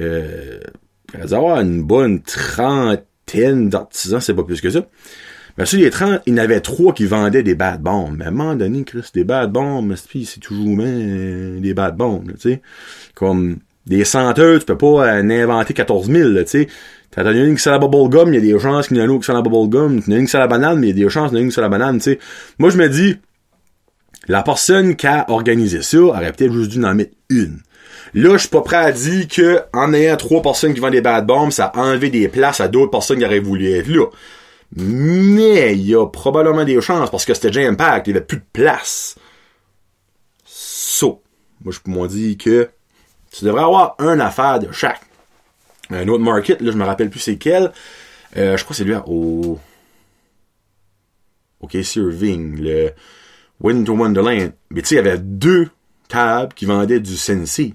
euh, 0.00 0.60
avoir 1.30 1.60
une 1.60 1.82
bonne 1.82 2.22
trentaine 2.22 3.68
d'artisans, 3.68 4.20
c'est 4.20 4.34
pas 4.34 4.44
plus 4.44 4.60
que 4.60 4.70
ça. 4.70 4.86
Mais 5.56 5.66
sur 5.66 5.80
les 5.80 5.90
30, 5.90 6.22
il 6.26 6.34
y 6.34 6.40
en 6.40 6.42
avait 6.42 6.60
trois 6.60 6.94
qui 6.94 7.04
vendaient 7.04 7.42
des 7.42 7.56
bad 7.56 7.82
bombs. 7.82 8.14
Mais 8.16 8.26
à 8.26 8.28
un 8.28 8.30
moment 8.30 8.54
donné, 8.54 8.84
Chris, 8.84 9.10
des 9.12 9.24
bad 9.24 9.50
bombs, 9.50 9.94
c'est 9.96 10.40
toujours 10.40 10.68
même 10.68 11.60
des 11.60 11.74
bad 11.74 11.96
bombs, 11.96 12.24
tu 12.34 12.40
sais? 12.40 12.62
Comme 13.14 13.58
des 13.88 14.04
senteurs, 14.04 14.58
tu 14.58 14.66
peux 14.66 14.78
pas 14.78 15.18
en 15.18 15.30
inventer 15.30 15.74
14 15.74 16.10
000, 16.10 16.30
tu 16.30 16.46
sais. 16.46 16.68
T'as 17.10 17.24
donné 17.24 17.40
une 17.40 17.56
qui 17.56 17.62
sent 17.62 17.70
la 17.70 17.78
bubble 17.78 18.08
gum, 18.10 18.32
il 18.32 18.34
y 18.34 18.38
a 18.38 18.54
des 18.54 18.60
chances 18.60 18.88
qu'il 18.88 18.96
y 18.96 19.00
en 19.00 19.02
a 19.02 19.06
une 19.06 19.10
autre 19.12 19.20
qui 19.20 19.26
sent 19.26 19.32
la 19.32 19.42
bubble 19.42 19.68
gum. 19.68 20.02
T'as 20.02 20.12
une 20.12 20.26
qui 20.26 20.30
sent 20.30 20.38
la 20.38 20.46
banane, 20.46 20.78
mais 20.78 20.88
il 20.88 20.98
y 20.98 21.02
a 21.02 21.04
des 21.06 21.10
chances 21.10 21.30
qu'il 21.30 21.38
y 21.38 21.40
en 21.40 21.42
a 21.42 21.44
une 21.46 21.52
qui 21.52 21.60
la 21.60 21.68
banane, 21.68 21.98
tu 21.98 22.04
sais. 22.04 22.18
Moi, 22.58 22.70
je 22.70 22.76
me 22.76 22.88
dis, 22.88 23.16
la 24.28 24.42
personne 24.42 24.94
qui 24.94 25.06
a 25.06 25.24
organisé 25.30 25.82
ça 25.82 25.98
aurait 26.00 26.32
peut-être 26.32 26.52
juste 26.52 26.70
dû 26.70 26.84
en 26.84 26.94
mettre 26.94 27.14
une. 27.30 27.60
Là, 28.14 28.32
je 28.32 28.38
suis 28.38 28.48
pas 28.48 28.62
prêt 28.62 28.76
à 28.76 28.92
dire 28.92 29.26
que, 29.28 29.60
en 29.72 29.92
ayant 29.92 30.16
trois 30.16 30.42
personnes 30.42 30.74
qui 30.74 30.80
vendent 30.80 30.92
des 30.92 31.00
bad 31.00 31.26
bombs, 31.26 31.50
ça 31.50 31.66
a 31.66 31.80
enlevé 31.80 32.10
des 32.10 32.28
places 32.28 32.60
à 32.60 32.68
d'autres 32.68 32.90
personnes 32.90 33.18
qui 33.18 33.24
auraient 33.24 33.40
voulu 33.40 33.70
être 33.70 33.88
là. 33.88 34.06
Mais, 34.76 35.74
il 35.74 35.86
y 35.86 35.94
a 35.94 36.06
probablement 36.06 36.64
des 36.64 36.80
chances, 36.80 37.10
parce 37.10 37.24
que 37.24 37.34
c'était 37.34 37.48
déjà 37.48 37.68
impact, 37.68 38.06
il 38.06 38.10
y 38.10 38.16
avait 38.16 38.24
plus 38.24 38.38
de 38.38 38.44
place. 38.52 39.16
So. 40.44 41.22
Moi, 41.64 41.72
je 41.72 41.80
peux 41.80 41.90
m'en 41.90 42.06
dire 42.06 42.36
que, 42.38 42.68
tu 43.30 43.44
devrais 43.44 43.62
avoir 43.62 43.94
un 43.98 44.20
affaire 44.20 44.58
de 44.58 44.70
chaque 44.72 45.08
un 45.90 46.08
autre 46.08 46.22
market, 46.22 46.60
là, 46.60 46.70
je 46.70 46.76
me 46.76 46.84
rappelle 46.84 47.10
plus 47.10 47.20
c'est 47.20 47.36
quel. 47.36 47.72
Euh, 48.36 48.56
je 48.56 48.64
crois 48.64 48.74
que 48.74 48.76
c'est 48.76 48.84
lui 48.84 48.94
au. 49.06 49.58
OK, 51.60 51.74
Irving, 51.74 52.60
le 52.60 52.90
Winter 53.60 53.90
Wonderland. 53.90 54.52
Mais 54.70 54.82
tu 54.82 54.88
sais, 54.88 54.94
il 54.96 54.98
y 54.98 55.00
avait 55.00 55.18
deux 55.18 55.68
tables 56.08 56.52
qui 56.54 56.66
vendaient 56.66 57.00
du 57.00 57.16
Sensi. 57.16 57.74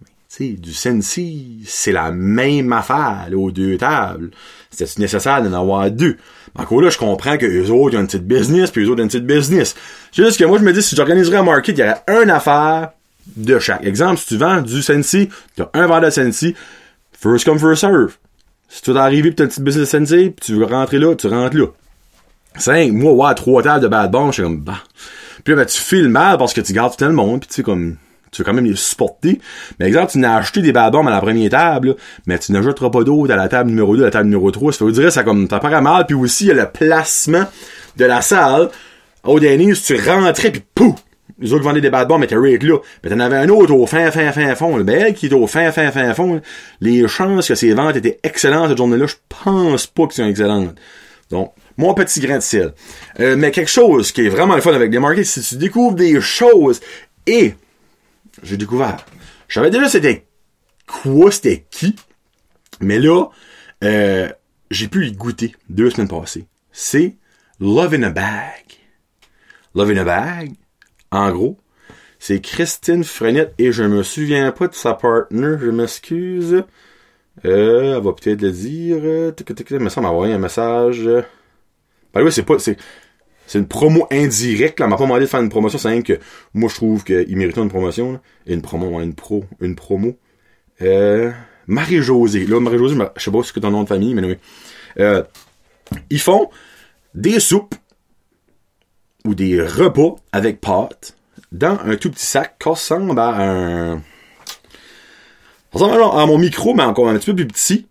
Tu 0.00 0.06
sais, 0.28 0.48
du 0.50 0.72
Sensi, 0.72 1.62
c'est 1.66 1.92
la 1.92 2.12
même 2.12 2.72
affaire, 2.72 3.26
là, 3.30 3.36
aux 3.36 3.50
deux 3.50 3.78
tables. 3.78 4.30
C'était 4.70 5.00
nécessaire 5.00 5.42
d'en 5.42 5.52
avoir 5.54 5.90
deux? 5.90 6.18
Encore 6.54 6.82
là, 6.82 6.90
je 6.90 6.98
comprends 6.98 7.36
que 7.36 7.46
eux 7.46 7.70
autres, 7.70 7.96
ont 7.96 8.00
une 8.00 8.06
petite 8.06 8.26
business, 8.26 8.70
puis 8.70 8.84
eux 8.84 8.90
autres, 8.90 9.00
ont 9.00 9.04
une 9.04 9.10
petite 9.10 9.26
business. 9.26 9.74
Juste 10.12 10.38
que 10.38 10.44
moi, 10.44 10.58
je 10.58 10.64
me 10.64 10.72
dis, 10.72 10.82
si 10.82 10.94
j'organiserais 10.94 11.38
un 11.38 11.42
market, 11.42 11.76
il 11.76 11.80
y 11.80 11.82
aurait 11.82 12.22
une 12.22 12.30
affaire, 12.30 12.92
de 13.36 13.58
chaque. 13.58 13.84
Exemple, 13.84 14.18
si 14.18 14.26
tu 14.26 14.36
vends 14.36 14.60
du 14.60 14.82
Sensi, 14.82 15.28
tu 15.56 15.62
as 15.62 15.70
un 15.74 15.86
vendeur 15.86 16.10
de 16.10 16.10
Sensi, 16.10 16.54
first 17.12 17.44
come, 17.44 17.58
first 17.58 17.80
serve. 17.80 18.16
Si 18.68 18.82
tu 18.82 18.92
veux 18.92 18.96
arriver 18.96 19.30
pis 19.30 19.36
t'as 19.36 19.44
une 19.44 19.50
petite 19.50 19.64
business 19.64 19.92
de 19.92 19.98
Sensi, 19.98 20.30
pis 20.30 20.46
tu 20.46 20.54
veux 20.54 20.64
rentrer 20.64 20.98
là, 20.98 21.14
tu 21.14 21.26
rentres 21.28 21.56
là. 21.56 21.66
Cinq, 22.58 22.92
moi, 22.92 23.12
ouais, 23.12 23.34
trois 23.34 23.62
tables 23.62 23.82
de 23.82 23.88
bad 23.88 24.10
bon, 24.10 24.28
je 24.28 24.34
suis 24.34 24.42
comme, 24.42 24.60
bah. 24.60 24.78
Puis 25.44 25.54
là, 25.54 25.62
ben, 25.62 25.66
tu 25.66 25.80
files 25.80 26.08
mal 26.08 26.38
parce 26.38 26.54
que 26.54 26.60
tu 26.60 26.72
gardes 26.72 26.96
tout 26.96 27.04
le 27.04 27.12
monde, 27.12 27.40
pis 27.40 27.48
tu 27.48 27.54
sais, 27.54 27.62
comme, 27.62 27.96
tu 28.32 28.42
veux 28.42 28.44
quand 28.44 28.54
même 28.54 28.64
les 28.64 28.76
supporter. 28.76 29.40
Mais 29.78 29.86
exemple, 29.86 30.12
tu 30.12 30.18
n'as 30.18 30.36
acheté 30.36 30.62
des 30.62 30.72
bad 30.72 30.92
bombs 30.92 31.06
à 31.06 31.10
la 31.10 31.20
première 31.20 31.50
table, 31.50 31.96
mais 32.26 32.38
tu 32.38 32.52
n'ajouteras 32.52 32.90
pas 32.90 33.04
d'autres 33.04 33.32
à 33.32 33.36
la 33.36 33.48
table 33.48 33.70
numéro 33.70 33.96
2, 33.96 34.02
à 34.02 34.06
la 34.06 34.10
table 34.10 34.28
numéro 34.28 34.50
3. 34.50 34.72
Ça 34.72 34.84
veut 34.84 34.92
dire 34.92 35.12
ça 35.12 35.22
comme, 35.22 35.48
t'as 35.48 35.60
pas 35.60 35.80
mal, 35.80 36.06
puis 36.06 36.14
aussi, 36.14 36.44
il 36.44 36.48
y 36.48 36.50
a 36.50 36.54
le 36.54 36.70
placement 36.70 37.44
de 37.96 38.04
la 38.04 38.22
salle. 38.22 38.70
Au 39.22 39.38
dernier, 39.40 39.72
tu 39.74 39.96
rentrais 39.96 40.50
pis 40.50 40.62
pouf! 40.74 40.94
Les 41.38 41.52
autres 41.52 41.64
vendaient 41.64 41.80
des 41.80 41.90
bad 41.90 42.08
bombs, 42.08 42.18
mais 42.18 42.26
t'as 42.26 42.40
Rick 42.40 42.62
là. 42.62 42.78
Mais 43.02 43.10
t'en 43.10 43.20
avais 43.20 43.36
un 43.36 43.48
autre 43.48 43.74
au 43.74 43.86
fin, 43.86 44.10
fin, 44.10 44.32
fin 44.32 44.54
fond. 44.54 44.80
Ben, 44.80 45.00
elle 45.00 45.14
qui 45.14 45.26
est 45.26 45.34
au 45.34 45.46
fin, 45.46 45.70
fin, 45.70 45.90
fin 45.90 46.14
fond. 46.14 46.40
Les 46.80 47.06
chances 47.08 47.48
que 47.48 47.54
ces 47.54 47.74
ventes 47.74 47.96
étaient 47.96 48.18
excellentes 48.22 48.68
cette 48.68 48.78
journée-là, 48.78 49.06
je 49.06 49.16
pense 49.28 49.86
pas 49.86 50.06
que 50.06 50.14
c'est 50.14 50.28
excellentes. 50.28 50.76
Donc, 51.30 51.52
mon 51.76 51.92
petit 51.94 52.20
grain 52.20 52.38
de. 52.38 52.72
Euh, 53.20 53.36
mais 53.36 53.50
quelque 53.50 53.70
chose 53.70 54.12
qui 54.12 54.26
est 54.26 54.28
vraiment 54.28 54.54
le 54.54 54.62
fun 54.62 54.72
avec 54.72 54.90
des 54.90 54.98
markets, 54.98 55.24
c'est 55.24 55.42
que 55.42 55.46
tu 55.46 55.56
découvres 55.56 55.94
des 55.94 56.20
choses. 56.20 56.80
Et, 57.26 57.54
j'ai 58.42 58.56
découvert. 58.56 59.04
Je 59.48 59.54
savais 59.54 59.70
déjà 59.70 59.88
c'était 59.88 60.26
quoi, 60.86 61.30
c'était 61.30 61.66
qui. 61.70 61.96
Mais 62.80 62.98
là, 62.98 63.26
euh, 63.84 64.28
j'ai 64.70 64.88
pu 64.88 65.06
y 65.06 65.12
goûter 65.12 65.54
deux 65.68 65.90
semaines 65.90 66.08
passées. 66.08 66.46
C'est 66.72 67.16
Love 67.60 67.94
in 67.94 68.02
a 68.04 68.10
Bag. 68.10 68.64
Love 69.74 69.90
in 69.90 69.98
a 69.98 70.04
Bag. 70.04 70.52
En 71.16 71.32
gros. 71.32 71.56
C'est 72.18 72.40
Christine 72.40 73.02
Frenette 73.04 73.54
et 73.56 73.72
je 73.72 73.82
me 73.82 74.02
souviens 74.02 74.52
pas 74.52 74.68
de 74.68 74.74
sa 74.74 74.92
partner, 74.92 75.56
je 75.58 75.70
m'excuse. 75.70 76.62
Euh, 77.46 77.96
elle 77.96 78.02
va 78.02 78.12
peut-être 78.12 78.42
le 78.42 78.50
dire. 78.50 78.98
Il 79.70 79.78
me 79.78 79.88
semble 79.88 80.08
envoyer 80.08 80.34
un 80.34 80.38
message. 80.38 81.08
Ben 82.12 82.22
oui, 82.22 82.30
c'est 82.30 82.42
pas, 82.42 82.58
c'est, 82.58 82.76
une 83.54 83.66
promo 83.66 84.06
indirecte. 84.10 84.78
Elle 84.78 84.88
m'a 84.88 84.98
pas 84.98 85.04
demandé 85.04 85.22
de 85.22 85.26
faire 85.26 85.40
une 85.40 85.48
promotion, 85.48 85.78
c'est 85.78 86.02
que 86.02 86.18
moi, 86.52 86.68
je 86.68 86.74
trouve 86.74 87.02
qu'il 87.02 87.36
méritait 87.36 87.62
une 87.62 87.70
promotion. 87.70 88.20
Et 88.46 88.52
une 88.52 88.62
promo, 88.62 89.00
une 89.00 89.14
pro, 89.14 89.44
une 89.60 89.74
promo. 89.74 90.18
Euh, 90.82 91.32
Marie-Josée. 91.66 92.44
Là, 92.44 92.60
Marie-Josée, 92.60 92.96
je 93.16 93.22
sais 93.22 93.30
pas 93.30 93.42
si 93.42 93.52
c'est 93.54 93.60
ton 93.60 93.70
nom 93.70 93.84
de 93.84 93.88
famille, 93.88 94.14
mais 94.14 94.26
oui. 94.26 94.36
Euh, 94.98 95.22
ils 96.10 96.20
font 96.20 96.50
des 97.14 97.40
soupes 97.40 97.74
ou 99.26 99.34
des 99.34 99.60
repas 99.60 100.16
avec 100.32 100.60
pâtes 100.60 101.16
dans 101.52 101.78
un 101.84 101.96
tout 101.96 102.10
petit 102.10 102.26
sac 102.26 102.56
qui 102.58 102.68
ressemble 102.68 103.18
à 103.18 103.34
un... 103.38 104.02
ressemble 105.72 106.02
à 106.02 106.26
mon 106.26 106.38
micro, 106.38 106.74
mais 106.74 106.82
encore 106.82 107.08
un 107.08 107.18
petit 107.18 107.26
peu 107.26 107.36
plus 107.36 107.46
petit. 107.46 107.86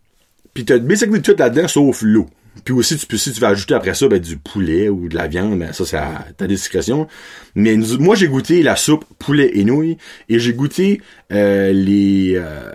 Puis 0.54 0.66
t'as 0.66 0.78
basically 0.78 1.22
tout 1.22 1.36
là-dedans, 1.38 1.68
sauf 1.68 2.02
l'eau. 2.02 2.28
Puis 2.64 2.74
aussi, 2.74 2.98
tu 2.98 3.06
peux, 3.06 3.18
si 3.18 3.34
tu 3.34 3.42
vas 3.42 3.50
ajouter 3.50 3.74
après 3.74 3.94
ça, 3.94 4.08
ben, 4.08 4.20
du 4.20 4.38
poulet 4.38 4.88
ou 4.88 5.10
de 5.10 5.16
la 5.16 5.28
viande, 5.28 5.60
ben, 5.60 5.74
ça, 5.74 5.86
c'est 5.86 5.98
à 5.98 6.26
ta 6.38 6.48
discrétion. 6.48 7.08
Mais 7.54 7.76
moi, 8.00 8.16
j'ai 8.16 8.28
goûté 8.28 8.64
la 8.64 8.76
soupe 8.76 9.06
poulet 9.20 9.52
et 9.54 9.66
nouilles, 9.66 9.98
et 10.30 10.40
j'ai 10.40 10.54
goûté 10.54 11.02
euh, 11.34 11.74
les 11.74 12.34
euh, 12.36 12.72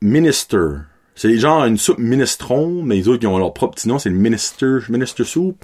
minister. 0.00 0.84
C'est 1.14 1.36
genre 1.38 1.64
une 1.64 1.76
soupe 1.76 1.98
minestron, 1.98 2.82
mais 2.82 2.96
les 2.96 3.08
autres 3.08 3.20
qui 3.20 3.26
ont 3.26 3.36
leur 3.36 3.52
propre 3.52 3.74
petit 3.74 3.88
nom, 3.88 3.98
c'est 3.98 4.10
le 4.10 4.16
minister, 4.16 4.78
minister 4.88 5.24
soup. 5.24 5.62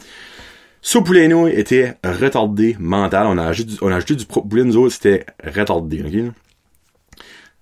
Soupe 0.81 1.07
poulet 1.07 1.29
était 1.55 1.97
retardé 2.05 2.77
mental. 2.79 3.27
On 3.27 3.39
a 3.39 3.45
ajouté 3.47 3.73
du, 3.73 3.79
on 3.83 3.91
a 3.91 3.97
ajouté 3.97 4.15
du 4.15 4.27
poulet, 4.27 4.65
nous 4.65 4.91
c'était 4.91 5.27
retardé, 5.45 6.03
ok? 6.03 6.33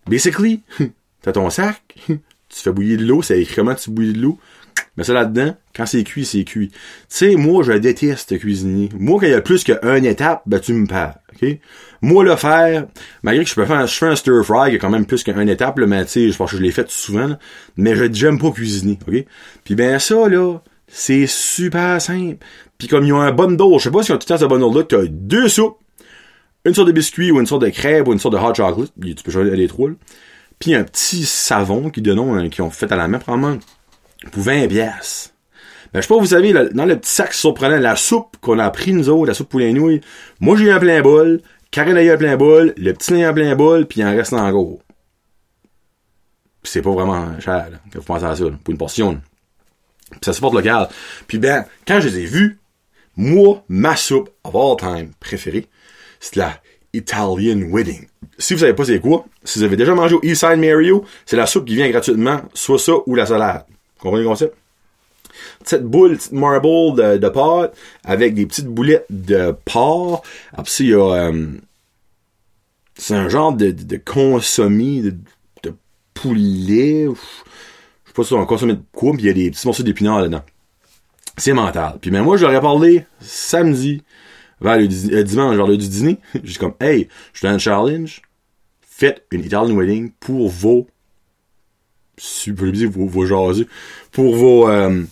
Basically, 0.08 0.62
t'as 1.23 1.32
ton 1.32 1.50
sac, 1.50 1.82
tu 2.08 2.18
fais 2.49 2.73
bouillir 2.73 2.99
de 2.99 3.04
l'eau, 3.04 3.23
c'est 3.23 3.40
écrit 3.40 3.56
comment 3.56 3.75
tu 3.75 3.90
bouillis 3.90 4.12
de 4.12 4.20
l'eau. 4.20 4.38
Mais 4.96 5.04
ça 5.04 5.12
là-dedans, 5.12 5.56
quand 5.75 5.87
c'est 5.87 6.04
cuit, 6.04 6.25
c'est 6.25 6.44
cuit. 6.44 6.68
Tu 6.68 6.76
sais, 7.08 7.37
moi, 7.37 7.62
je 7.62 7.73
déteste 7.73 8.38
cuisiner. 8.38 8.88
Moi, 8.94 9.20
quand 9.20 9.26
il 9.26 9.32
y 9.32 9.35
a 9.35 9.40
plus 9.40 9.64
qu'une 9.64 10.06
étape, 10.06 10.42
ben, 10.46 10.58
tu 10.58 10.73
me 10.73 10.87
parles, 10.87 11.14
ok? 11.35 11.58
Moi, 12.02 12.25
le 12.25 12.37
faire, 12.37 12.87
malgré 13.23 13.44
que 13.44 13.50
je 13.50 13.54
peux 13.54 13.66
faire, 13.66 13.87
je 13.87 13.94
fais 13.94 14.06
un 14.06 14.16
stir 14.16 14.44
fry, 14.44 14.73
y 14.73 14.76
a 14.76 14.78
quand 14.78 14.90
même 14.90 15.06
plus 15.06 15.23
qu'une 15.23 15.49
étape, 15.49 15.78
là, 15.78 15.87
mais 15.87 16.06
je 16.06 16.37
pense 16.37 16.50
que 16.50 16.56
je 16.56 16.62
l'ai 16.62 16.73
fait 16.73 16.90
souvent, 16.90 17.37
mais 17.76 17.94
je, 17.94 18.11
j'aime 18.12 18.38
pas 18.38 18.50
cuisiner, 18.50 18.99
ok? 19.06 19.25
Puis 19.64 19.75
ben, 19.75 19.99
ça, 19.99 20.28
là, 20.28 20.58
c'est 20.88 21.26
super 21.26 22.00
simple. 22.00 22.44
Puis 22.78 22.88
comme 22.88 23.04
ils 23.04 23.12
ont 23.12 23.21
un 23.21 23.33
bundle, 23.33 23.78
je 23.78 23.85
sais 23.85 23.90
pas 23.90 24.02
si 24.02 24.12
ont 24.12 24.18
tout 24.18 24.26
le 24.28 24.37
temps 24.37 24.38
ce 24.38 24.45
bundle-là, 24.45 24.85
t'as 24.85 25.06
deux 25.09 25.49
soupes, 25.49 25.78
une 26.64 26.75
sorte 26.75 26.88
de 26.88 26.92
biscuit 26.92 27.30
ou 27.30 27.40
une 27.40 27.47
sorte 27.47 27.62
de 27.62 27.68
crêpe 27.68 28.09
ou 28.09 28.12
une 28.12 28.18
sorte 28.18 28.35
de 28.35 28.38
hot 28.38 28.54
chocolate, 28.54 28.92
tu 29.00 29.14
peux 29.23 29.30
choisir 29.30 29.54
les 29.54 29.68
trois, 29.68 29.90
Puis 30.59 30.75
un 30.75 30.85
petit 30.85 31.25
savon 31.25 31.90
qui 31.90 32.02
donnent, 32.02 32.50
qui 32.50 32.61
ont 32.61 32.71
fait 32.71 32.90
à 32.92 32.97
la 32.97 33.09
main, 33.09 33.18
probablement, 33.18 33.59
pour 34.33 34.42
20 34.42 34.68
pièces. 34.68 35.33
Ben, 35.92 36.00
je 36.00 36.06
sais 36.06 36.12
pas, 36.12 36.21
vous 36.21 36.26
savez, 36.26 36.52
dans 36.52 36.85
le 36.85 36.99
petit 36.99 37.11
sac 37.11 37.33
surprenant, 37.33 37.78
la 37.78 37.97
soupe 37.97 38.37
qu'on 38.40 38.59
a 38.59 38.68
pris, 38.71 38.92
nous 38.92 39.09
autres, 39.09 39.26
la 39.26 39.35
soupe 39.35 39.49
poulet 39.49 39.73
nouilles, 39.73 40.00
moi, 40.40 40.56
j'ai 40.56 40.64
eu 40.64 40.71
un 40.71 40.78
plein 40.80 41.00
bol, 41.00 41.40
Karen 41.71 41.97
a 41.97 42.02
eu 42.02 42.11
un 42.11 42.16
plein 42.16 42.37
bol, 42.37 42.75
le 42.76 42.92
petit 42.92 43.14
a 43.14 43.18
eu 43.18 43.23
un 43.25 43.33
plein 43.33 43.54
bol, 43.54 43.87
puis 43.87 44.00
il 44.00 44.04
en 44.04 44.11
reste 44.11 44.33
en 44.33 44.50
gros. 44.50 44.80
c'est 46.64 46.83
pas 46.83 46.90
vraiment 46.90 47.38
cher, 47.38 47.71
là, 47.71 47.78
quand 47.92 48.00
vous 48.00 48.04
pensez 48.04 48.25
à 48.25 48.35
ça, 48.35 48.45
pour 48.45 48.73
une 48.73 48.78
portion. 48.78 49.21
Puis 50.11 50.21
ça 50.23 50.33
se 50.33 50.40
porte 50.40 50.54
local. 50.54 50.88
Puis 51.26 51.38
ben, 51.38 51.64
quand 51.87 52.00
je 52.00 52.09
les 52.09 52.21
ai 52.21 52.26
vus, 52.26 52.59
moi, 53.16 53.64
ma 53.68 53.96
soupe 53.96 54.30
of 54.44 54.54
all 54.54 54.76
time 54.76 55.11
préférée, 55.20 55.66
c'est 56.20 56.37
la 56.37 56.61
Italian 56.92 57.61
Wedding. 57.70 58.06
Si 58.38 58.54
vous 58.54 58.61
savez 58.61 58.75
pas 58.75 58.85
c'est 58.85 59.00
quoi, 59.00 59.25
si 59.44 59.58
vous 59.58 59.64
avez 59.64 59.76
déjà 59.76 59.94
mangé 59.94 60.14
au 60.14 60.20
Eastside 60.23 60.58
Mario, 60.58 61.04
c'est 61.25 61.37
la 61.37 61.46
soupe 61.46 61.66
qui 61.66 61.75
vient 61.75 61.88
gratuitement, 61.90 62.40
soit 62.54 62.78
ça 62.78 62.92
ou 63.06 63.14
la 63.14 63.26
salade. 63.26 63.64
Vous 63.68 64.02
comprenez 64.02 64.23
le 64.23 64.28
concept? 64.28 64.54
Petite 65.61 65.82
boule, 65.82 66.16
petite 66.16 66.32
marble 66.32 66.96
de, 66.96 67.16
de 67.18 67.28
pâte 67.28 67.76
avec 68.04 68.35
des 68.35 68.46
petites 68.46 68.66
boulettes 68.66 69.06
de 69.11 69.54
porc. 69.64 70.23
Après 70.52 70.73
il 70.80 70.88
y 70.88 70.94
a... 70.94 70.99
Euh, 70.99 71.46
c'est 72.99 73.14
un 73.14 73.28
genre 73.28 73.52
de, 73.52 73.70
de, 73.70 73.96
consommé 73.99 75.02
de, 75.02 75.14
poulet. 76.14 77.04
Je 77.04 77.11
sais 78.06 78.12
pas 78.14 78.25
si 78.25 78.35
un 78.35 78.46
consommé 78.46 78.73
de 78.73 78.82
quoi, 78.92 79.12
puis 79.12 79.25
il 79.25 79.26
y 79.26 79.30
a 79.30 79.35
des 79.35 79.50
petits 79.50 79.66
morceaux 79.66 79.82
d'épinards 79.82 80.20
là-dedans. 80.20 80.42
C'est 81.37 81.52
mental. 81.52 81.99
Puis 82.00 82.11
ben 82.11 82.23
moi, 82.23 82.37
j'aurais 82.37 82.61
parlé 82.61 83.05
samedi, 83.21 84.02
vers 84.61 84.78
le 84.78 84.85
euh, 84.85 85.23
dimanche, 85.23 85.57
vers 85.57 85.66
le 85.66 85.76
du 85.76 85.88
dîner. 85.88 86.19
J'ai 86.45 86.59
comme, 86.59 86.75
hey, 86.81 87.09
je 87.33 87.43
donne 87.43 87.55
un 87.55 87.59
challenge. 87.59 88.23
Faites 88.81 89.26
une 89.31 89.45
Italian 89.45 89.76
Wedding 89.76 90.12
pour 90.19 90.49
vos 90.49 90.87
super 92.19 92.73
vos, 92.88 93.07
vos 93.07 93.26
jaseux, 93.26 93.69
pour 94.11 94.37
vos 94.37 94.69
euh, 94.69 95.02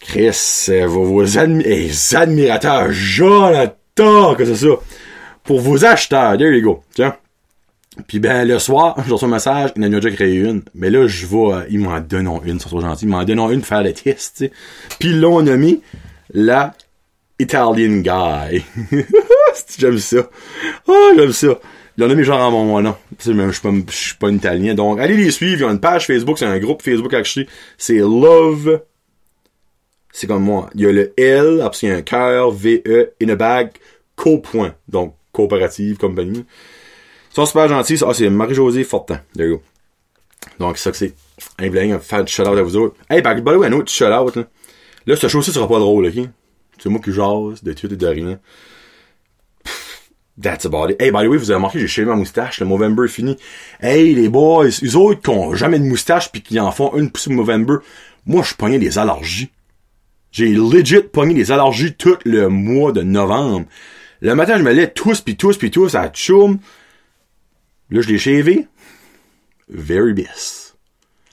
Chris, 0.00 0.66
euh, 0.68 0.86
vos, 0.86 1.04
vos 1.04 1.38
admirateurs, 1.38 2.92
Jonathan, 2.92 4.34
que 4.34 4.44
c'est 4.44 4.66
ça, 4.66 4.74
pour 5.44 5.60
vos 5.60 5.84
acheteurs, 5.84 6.36
there 6.36 6.54
you 6.54 6.62
go, 6.62 6.82
tiens. 6.94 7.16
Puis 8.06 8.20
ben 8.20 8.46
le 8.46 8.58
soir, 8.58 8.94
je 9.06 9.12
reçois 9.12 9.28
un 9.28 9.32
message, 9.32 9.70
il 9.76 9.82
en 9.82 9.86
a 9.86 9.88
déjà 10.00 10.10
créé 10.10 10.36
une, 10.36 10.62
mais 10.74 10.90
là 10.90 11.06
je 11.06 11.26
vais, 11.26 11.36
euh, 11.36 11.62
ils 11.70 11.80
m'en 11.80 11.98
donnent 12.00 12.40
une, 12.44 12.60
c'est 12.60 12.68
trop 12.68 12.80
gentil, 12.80 13.04
ils 13.04 13.08
m'en 13.08 13.24
donnent 13.24 13.40
une 13.52 13.60
pour 13.60 13.68
faire 13.68 13.82
le 13.82 13.92
test, 13.92 14.36
tu 14.36 14.44
sais. 14.44 14.52
Puis 14.98 15.12
là 15.12 15.28
on 15.28 15.46
a 15.46 15.56
mis 15.56 15.82
la 16.32 16.74
Italian 17.38 18.00
Guy. 18.02 18.64
j'aime 19.78 19.98
ça. 19.98 20.28
Oh, 20.86 21.12
j'aime 21.16 21.32
ça. 21.32 21.58
Il 21.96 22.04
en 22.04 22.10
a 22.10 22.14
mis 22.14 22.24
genre 22.24 22.40
en 22.40 22.50
mon 22.50 22.80
nom. 22.80 22.96
Je 23.18 23.32
suis 23.32 23.60
pas, 23.60 23.70
je 23.88 23.96
suis 23.96 24.16
pas 24.16 24.28
un 24.28 24.34
italien. 24.34 24.74
Donc, 24.74 25.00
allez 25.00 25.16
les 25.16 25.30
suivre. 25.30 25.62
Ils 25.62 25.64
ont 25.64 25.70
une 25.70 25.80
page 25.80 26.06
Facebook. 26.06 26.38
C'est 26.38 26.46
un 26.46 26.58
groupe 26.58 26.82
Facebook 26.82 27.12
acheté. 27.12 27.48
C'est 27.76 27.98
Love. 27.98 28.82
C'est 30.12 30.26
comme 30.26 30.44
moi. 30.44 30.70
Il 30.74 30.82
y 30.82 30.86
a 30.86 30.92
le 30.92 31.12
L. 31.16 31.60
Après, 31.60 31.86
il 31.86 31.88
y 31.88 31.92
a 31.92 31.96
un 31.96 32.02
cœur. 32.02 32.52
V-E. 32.52 33.14
In 33.22 33.28
a 33.30 33.34
bag. 33.34 33.70
Co. 34.14 34.38
Point. 34.38 34.74
Donc, 34.88 35.14
coopérative, 35.32 35.96
compagnie. 35.96 36.44
Sont 37.38 37.46
super 37.46 37.68
gentils. 37.68 38.02
Ah, 38.04 38.12
c'est 38.12 38.28
Marie-Josée 38.28 38.82
Fortin. 38.82 39.20
There. 39.36 39.60
Donc, 40.58 40.76
ça 40.76 40.90
que 40.90 40.96
c'est. 40.96 41.14
Un 41.60 41.70
bling. 41.70 41.96
Faire 42.00 42.24
du 42.24 42.32
shout-out 42.32 42.58
à 42.58 42.62
vous 42.64 42.74
autres. 42.74 42.96
Hey, 43.08 43.22
the 43.22 43.28
way, 43.28 43.68
un 43.68 43.72
autre 43.74 43.92
shout-out, 43.92 44.34
là. 44.34 44.42
Là, 45.06 45.14
ce 45.14 45.28
show-ci 45.28 45.52
sera 45.52 45.68
pas 45.68 45.78
drôle, 45.78 46.06
ok? 46.06 46.28
C'est 46.82 46.88
moi 46.88 47.00
qui 47.00 47.12
jase 47.12 47.62
de 47.62 47.72
tout 47.74 47.92
et 47.92 47.96
de 47.96 48.06
rien. 48.08 48.40
That's 50.42 50.66
about 50.66 50.90
it. 50.90 51.00
Hey, 51.00 51.12
by 51.12 51.18
the 51.22 51.28
way, 51.28 51.36
vous 51.36 51.52
avez 51.52 51.58
remarqué, 51.58 51.78
j'ai 51.78 51.86
chéri 51.86 52.08
ma 52.08 52.16
moustache, 52.16 52.58
le 52.58 52.66
Movember 52.66 53.04
est 53.04 53.08
fini. 53.08 53.36
Hey, 53.80 54.16
les 54.16 54.28
boys, 54.28 54.66
les 54.82 54.96
autres 54.96 55.20
qui 55.20 55.30
ont 55.30 55.54
jamais 55.54 55.78
de 55.78 55.84
moustache 55.84 56.32
puis 56.32 56.42
qui 56.42 56.58
en 56.58 56.72
font 56.72 56.96
une 56.96 57.08
poussée 57.08 57.30
Movember, 57.30 57.76
moi, 58.26 58.42
je 58.42 58.54
pognais 58.54 58.80
des 58.80 58.98
allergies. 58.98 59.52
J'ai 60.32 60.48
legit 60.48 61.02
pogné 61.02 61.34
des 61.34 61.52
allergies 61.52 61.94
tout 61.94 62.16
le 62.24 62.48
mois 62.48 62.90
de 62.90 63.02
novembre. 63.02 63.66
Le 64.22 64.34
matin, 64.34 64.58
je 64.58 64.64
me 64.64 64.72
lève 64.72 64.92
tous 64.92 65.20
pis 65.20 65.36
tous 65.36 65.56
pis 65.56 65.70
tous 65.70 65.94
à 65.94 66.10
choum. 66.12 66.58
Là, 67.90 68.00
je 68.00 68.08
l'ai 68.08 68.18
chévé. 68.18 68.66
Very 69.68 70.12
bis. 70.12 70.74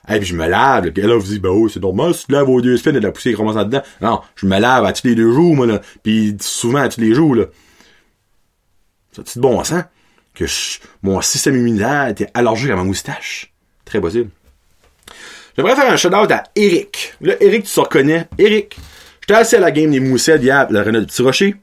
Hey, 0.08 0.20
puis 0.20 0.28
je 0.28 0.36
me 0.36 0.48
lave. 0.48 0.92
Là, 0.96 1.16
vous 1.16 1.28
dites, 1.28 1.42
ben 1.42 1.50
oh, 1.50 1.68
c'est 1.68 1.82
normal, 1.82 2.14
si 2.14 2.26
tu 2.26 2.32
laves 2.32 2.50
aux 2.50 2.62
deux 2.62 2.78
semaines 2.78 2.98
et 2.98 3.00
de 3.00 3.06
la 3.06 3.12
poussière 3.12 3.36
commence 3.36 3.56
là-dedans. 3.56 3.82
Non, 4.02 4.22
je 4.36 4.46
me 4.46 4.60
lave 4.60 4.86
à 4.86 4.94
tous 4.94 5.08
les 5.08 5.16
deux 5.16 5.34
jours, 5.34 5.56
moi, 5.56 5.66
là. 5.66 5.82
Puis 6.04 6.36
souvent 6.40 6.80
à 6.80 6.90
tous 6.90 7.02
les 7.02 7.14
jours, 7.16 7.36
là. 7.36 7.46
C'est 9.12 9.40
bon 9.40 9.64
sens 9.64 9.84
que 10.34 10.46
mon 11.02 11.22
système 11.22 11.56
immunitaire 11.56 12.10
était 12.10 12.30
allergique 12.34 12.70
à 12.70 12.76
ma 12.76 12.84
moustache. 12.84 13.54
Très 13.86 14.02
possible. 14.02 14.30
J'aimerais 15.56 15.76
faire 15.76 15.92
un 15.92 15.96
shout-out 15.96 16.30
à 16.32 16.44
Eric. 16.56 17.14
Là, 17.22 17.36
Eric, 17.40 17.64
tu 17.64 17.74
te 17.74 17.80
reconnais. 17.80 18.28
Eric, 18.38 18.78
j'étais 19.22 19.40
assis 19.40 19.56
à 19.56 19.60
la 19.62 19.72
game 19.72 19.90
des 19.90 20.02
moussettes 20.02 20.44
hier, 20.44 20.68
la 20.70 20.84
reine 20.84 21.00
de 21.00 21.06
Petit 21.06 21.22
Rocher. 21.22 21.56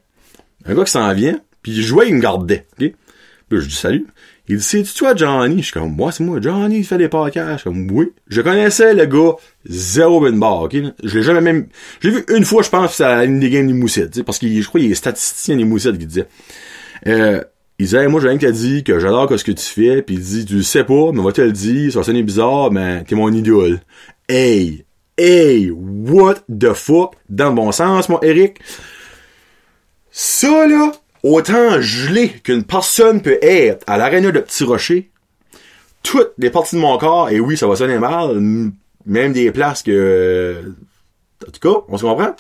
Un 0.65 0.75
gars 0.75 0.85
qui 0.85 0.91
s'en 0.91 1.13
vient, 1.13 1.39
puis 1.61 1.73
il 1.73 1.83
jouait, 1.83 2.09
il 2.09 2.15
me 2.15 2.21
gardait. 2.21 2.67
Okay? 2.75 2.97
Puis 3.49 3.61
je 3.61 3.67
dis 3.67 3.75
salut. 3.75 4.07
Il 4.49 4.57
dit, 4.57 4.63
c'est 4.63 4.83
toi 4.83 5.15
Johnny? 5.15 5.59
Je 5.59 5.63
suis 5.63 5.73
comme, 5.73 5.95
moi, 5.95 6.11
c'est 6.11 6.25
moi. 6.25 6.41
Johnny, 6.41 6.79
il 6.79 6.85
fait 6.85 6.99
des 6.99 7.09
podcasts. 7.09 7.53
Je 7.53 7.57
suis 7.59 7.65
comme, 7.71 7.91
oui. 7.91 8.13
Je 8.27 8.41
connaissais 8.41 8.93
le 8.93 9.07
gars, 9.07 9.37
zéro 9.67 10.21
ben 10.21 10.39
bar, 10.39 10.63
ok? 10.63 10.77
Je 11.05 11.19
l'ai 11.19 11.23
jamais 11.23 11.41
même, 11.41 11.69
je 12.01 12.09
l'ai 12.09 12.15
vu 12.17 12.25
une 12.35 12.45
fois, 12.45 12.63
je 12.63 12.71
pense, 12.71 13.01
à 13.01 13.25
une 13.25 13.39
des 13.39 13.51
games 13.51 13.67
des 13.67 13.73
moussettes, 13.73 14.23
parce 14.25 14.39
qu'il, 14.39 14.61
je 14.61 14.67
crois, 14.67 14.81
il 14.81 14.91
est 14.91 14.97
statisticien 14.97 15.57
des 15.57 15.65
moussettes 15.65 15.99
qui 15.99 16.07
disait. 16.07 16.27
Euh, 17.07 17.43
il 17.79 17.87
disait, 17.87 18.09
moi, 18.09 18.21
j'ai 18.21 18.29
rien 18.29 18.39
qu'à 18.39 18.53
dit 18.53 18.85
que 18.85 18.99
j'adore 18.99 19.29
ce 19.37 19.45
que 19.45 19.53
tu 19.53 19.65
fais, 19.65 20.03
puis 20.03 20.17
il 20.17 20.21
dit, 20.21 20.45
tu 20.45 20.57
le 20.57 20.63
sais 20.63 20.85
pas, 20.85 21.13
mais 21.13 21.23
va 21.23 21.33
te 21.33 21.41
le 21.41 21.53
dire, 21.53 21.93
ça 21.93 22.01
va 22.01 22.05
sonner 22.05 22.23
bizarre, 22.23 22.71
mais 22.71 23.05
t'es 23.05 23.15
mon 23.15 23.33
idole. 23.33 23.81
Hey! 24.29 24.85
Hey! 25.17 25.71
What 25.71 26.45
the 26.49 26.73
fuck? 26.75 27.15
Dans 27.29 27.51
le 27.51 27.55
bon 27.55 27.71
sens, 27.71 28.09
mon 28.09 28.21
Eric. 28.23 28.59
Ça, 30.11 30.67
là, 30.67 30.93
autant 31.23 31.81
gelé 31.81 32.29
qu'une 32.29 32.65
personne 32.65 33.23
peut 33.23 33.39
être 33.43 33.85
à 33.87 33.97
l'aréna 33.99 34.31
de 34.31 34.41
Petit 34.41 34.65
Rocher, 34.65 35.11
toutes 36.03 36.33
les 36.39 36.51
parties 36.51 36.77
de 36.77 36.81
mon 36.81 36.99
corps, 36.99 37.31
et 37.31 37.41
oui, 37.41 37.57
ça 37.57 37.67
va 37.67 37.77
sonner 37.77 37.99
mal, 37.99 38.41
même 39.07 39.33
des 39.33 39.51
places 39.53 39.83
que... 39.83 40.75
En 41.47 41.51
tout 41.51 41.61
cas, 41.61 41.81
on 41.89 41.99
se 41.99 42.05
comprend? 42.05 42.35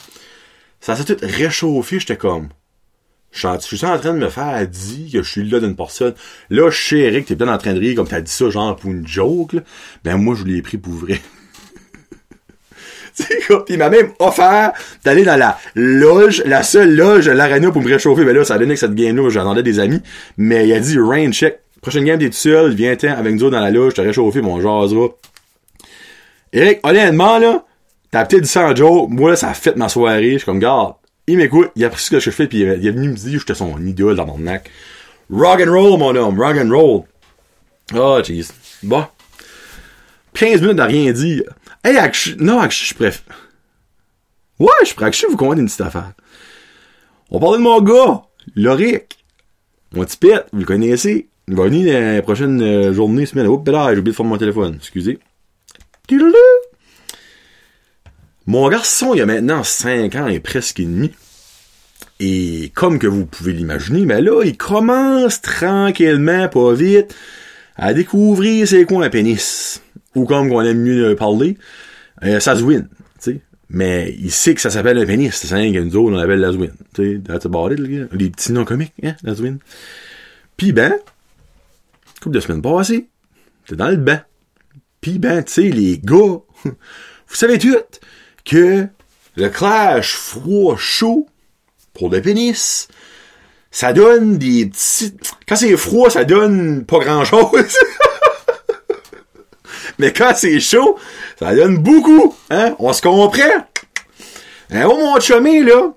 Ça 0.80 0.96
s'est 0.96 1.04
tout 1.04 1.16
réchauffé, 1.22 2.00
j'étais 2.00 2.16
comme, 2.16 2.48
je 3.32 3.48
suis 3.60 3.86
en 3.86 3.98
train 3.98 4.12
de 4.12 4.18
me 4.18 4.28
faire 4.28 4.68
dire 4.68 5.12
que 5.12 5.22
je 5.22 5.30
suis 5.30 5.48
là 5.48 5.58
d'une 5.58 5.74
personne. 5.74 6.14
Là, 6.50 6.70
je 6.70 6.88
sais, 6.88 6.98
Eric, 6.98 7.26
t'es 7.26 7.34
peut-être 7.34 7.50
en 7.50 7.58
train 7.58 7.72
de 7.72 7.78
rire 7.78 7.96
comme 7.96 8.06
t'as 8.06 8.20
dit 8.20 8.30
ça, 8.30 8.50
genre, 8.50 8.76
pour 8.76 8.90
une 8.90 9.06
joke, 9.06 9.54
là. 9.54 9.62
Ben, 10.04 10.18
moi, 10.18 10.34
je 10.34 10.44
l'ai 10.44 10.60
pris 10.60 10.76
pour 10.76 10.92
vrai. 10.92 11.20
il 13.68 13.78
m'a 13.78 13.90
même 13.90 14.10
offert 14.18 14.72
d'aller 15.04 15.24
dans 15.24 15.36
la 15.36 15.58
loge, 15.74 16.42
la 16.46 16.62
seule 16.62 16.94
loge 16.94 17.26
de 17.26 17.32
l'arena 17.32 17.70
pour 17.70 17.82
me 17.82 17.88
réchauffer. 17.88 18.24
Ben 18.24 18.34
là, 18.34 18.44
ça 18.44 18.54
a 18.54 18.58
donné 18.58 18.74
que 18.74 18.80
cette 18.80 18.94
game-là, 18.94 19.28
j'attendais 19.30 19.62
des 19.62 19.78
amis. 19.80 20.00
Mais 20.36 20.66
il 20.66 20.72
a 20.72 20.80
dit, 20.80 20.98
rain 20.98 21.30
check. 21.32 21.58
Prochaine 21.80 22.04
game, 22.04 22.18
t'es 22.18 22.28
tout 22.28 22.34
seul, 22.34 22.74
viens-t'en 22.74 23.12
avec 23.12 23.34
nous 23.34 23.50
dans 23.50 23.60
la 23.60 23.70
loge, 23.70 23.94
t'as 23.94 24.02
réchauffé, 24.02 24.40
mon 24.40 24.60
jasera. 24.60 25.08
Eric, 26.52 26.80
honnêtement, 26.84 27.38
là, 27.38 27.64
t'as 28.10 28.24
peut-être 28.24 28.42
dit 28.42 28.48
ça 28.48 28.68
en 28.68 28.76
joke. 28.76 29.10
Moi, 29.10 29.30
là, 29.30 29.36
ça 29.36 29.50
a 29.50 29.54
fait 29.54 29.74
ma 29.76 29.88
soirée. 29.88 30.32
Je 30.32 30.38
suis 30.38 30.44
comme, 30.44 30.60
garde. 30.60 30.94
Il 31.26 31.38
m'écoute, 31.38 31.70
il 31.76 31.84
a 31.84 31.88
pris 31.88 32.02
ce 32.02 32.10
que 32.10 32.20
je 32.20 32.30
fais, 32.30 32.46
puis 32.46 32.60
il 32.60 32.86
est 32.86 32.90
venu 32.90 33.08
me 33.08 33.14
dire 33.14 33.32
que 33.32 33.38
j'étais 33.38 33.54
son 33.54 33.78
idole 33.78 34.16
dans 34.16 34.26
mon 34.26 34.38
neck. 34.38 34.68
Rock 35.30 35.62
and 35.66 35.70
roll, 35.70 35.98
mon 35.98 36.14
homme, 36.14 36.38
rock 36.38 36.56
and 36.56 36.70
roll. 36.70 37.04
Oh, 37.94 38.20
jeez. 38.22 38.48
Bon. 38.82 39.04
15 40.34 40.60
minutes 40.62 40.80
à 40.80 40.86
rien 40.86 41.12
dire. 41.12 41.42
Hey, 41.84 41.96
Akshu, 41.96 42.36
non, 42.38 42.60
Akshu, 42.60 42.86
je 42.86 42.94
préfère. 42.94 43.50
Ouais, 44.60 44.70
je 44.86 44.94
préfère 44.94 45.08
Akshu 45.08 45.26
vous 45.28 45.36
compte 45.36 45.58
une 45.58 45.66
petite 45.66 45.80
affaire. 45.80 46.12
On 47.30 47.40
parlait 47.40 47.58
de 47.58 47.62
mon 47.62 47.80
gars, 47.80 48.22
Loric. 48.54 49.18
Mon 49.92 50.04
petit 50.04 50.16
pet, 50.16 50.46
vous 50.52 50.60
le 50.60 50.64
connaissez. 50.64 51.28
Il 51.48 51.56
va 51.56 51.64
venir 51.64 51.92
la 51.92 52.22
prochaine 52.22 52.62
euh, 52.62 52.92
journée, 52.92 53.26
semaine. 53.26 53.48
Oups, 53.48 53.68
là, 53.68 53.92
j'ai 53.92 53.98
oublié 53.98 54.12
de 54.12 54.16
faire 54.16 54.24
mon 54.24 54.38
téléphone. 54.38 54.76
Excusez. 54.76 55.18
Mon 58.46 58.68
garçon, 58.68 59.14
il 59.14 59.20
a 59.20 59.26
maintenant 59.26 59.64
5 59.64 60.14
ans 60.14 60.26
et 60.28 60.38
presque 60.38 60.78
et 60.78 60.84
demi. 60.84 61.10
Et 62.20 62.70
comme 62.74 63.00
que 63.00 63.08
vous 63.08 63.26
pouvez 63.26 63.52
l'imaginer, 63.52 64.06
mais 64.06 64.20
là, 64.20 64.44
il 64.44 64.56
commence 64.56 65.40
tranquillement, 65.40 66.48
pas 66.48 66.74
vite, 66.74 67.12
à 67.74 67.92
découvrir 67.92 68.68
c'est 68.68 68.84
quoi 68.84 69.04
un 69.04 69.10
pénis. 69.10 69.82
Ou 70.14 70.24
comme 70.24 70.52
on 70.52 70.60
aime 70.62 70.80
mieux 70.80 71.16
parler, 71.16 71.56
euh, 72.22 72.40
ça 72.40 72.56
se 72.56 72.62
win, 72.62 72.88
tu 72.88 72.98
sais. 73.18 73.40
Mais 73.68 74.14
il 74.18 74.30
sait 74.30 74.54
que 74.54 74.60
ça 74.60 74.68
s'appelle 74.68 74.98
un 74.98 75.06
pénis. 75.06 75.34
C'est 75.34 75.46
ça 75.46 75.56
que 75.56 75.78
nous 75.78 75.96
autres, 75.96 76.14
on 76.14 76.18
l'appelle 76.18 76.40
la 76.40 76.52
zwin. 76.52 76.68
That's 76.94 77.46
about 77.46 77.72
it, 77.72 77.78
les, 77.78 78.04
les 78.12 78.28
petits 78.28 78.52
noms 78.52 78.66
comiques, 78.66 78.92
hein, 79.02 79.14
la 79.22 79.34
zwin. 79.34 79.56
Puis 80.58 80.72
ben, 80.72 80.94
couple 82.22 82.36
de 82.36 82.40
semaines 82.40 82.62
passées, 82.62 83.08
t'es 83.66 83.76
dans 83.76 83.88
le 83.88 83.96
bain. 83.96 84.22
Puis 85.00 85.18
ben, 85.18 85.42
tu 85.42 85.52
sais, 85.52 85.62
les 85.70 85.98
gars, 85.98 86.38
vous 86.64 87.34
savez 87.34 87.58
tout, 87.58 87.74
que 88.44 88.86
le 89.36 89.48
clash 89.48 90.14
froid-chaud 90.14 91.26
pour 91.94 92.10
le 92.10 92.22
pénis, 92.22 92.88
ça 93.70 93.92
donne 93.92 94.38
des 94.38 94.66
petits... 94.66 95.14
Quand 95.48 95.56
c'est 95.56 95.76
froid, 95.76 96.10
ça 96.10 96.24
donne 96.24 96.84
pas 96.84 96.98
grand-chose. 96.98 97.76
Mais 99.98 100.12
quand 100.12 100.32
c'est 100.34 100.60
chaud, 100.60 100.98
ça 101.38 101.54
donne 101.54 101.78
beaucoup. 101.78 102.34
Hein? 102.50 102.74
On 102.78 102.92
se 102.92 103.02
comprend? 103.02 103.66
Hein, 104.70 104.86
oh 104.86 104.96
mon 104.98 105.20
chumé, 105.20 105.62
là, 105.62 105.92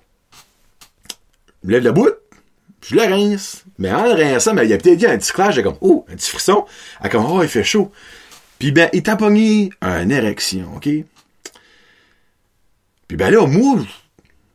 je 1.64 1.70
lève 1.72 1.84
la 1.84 1.92
bout, 1.92 2.14
je 2.82 2.96
le 2.96 3.04
rince. 3.04 3.64
Mais 3.78 3.92
en 3.92 4.04
le 4.04 4.14
rinçant, 4.14 4.54
mais 4.54 4.66
il 4.66 4.74
a 4.74 4.78
peut-être 4.78 5.06
un 5.06 5.18
petit 5.18 5.32
clash, 5.32 5.56
j'ai 5.56 5.64
comme, 5.64 5.78
oh, 5.82 6.06
un 6.10 6.16
petit 6.16 6.30
frisson. 6.30 6.66
Elle 7.02 7.10
comme, 7.10 7.26
oh, 7.26 7.42
il 7.42 7.50
fait 7.50 7.64
chaud. 7.64 7.92
Puis 8.60 8.72
ben, 8.72 8.90
il 8.94 9.04
t'a 9.04 9.16
pogné 9.16 9.70
une 9.82 10.12
érection, 10.12 10.72
OK? 10.76 10.90
Puis 13.08 13.18
ben 13.18 13.32
là, 13.32 13.46
moi, 13.46 13.78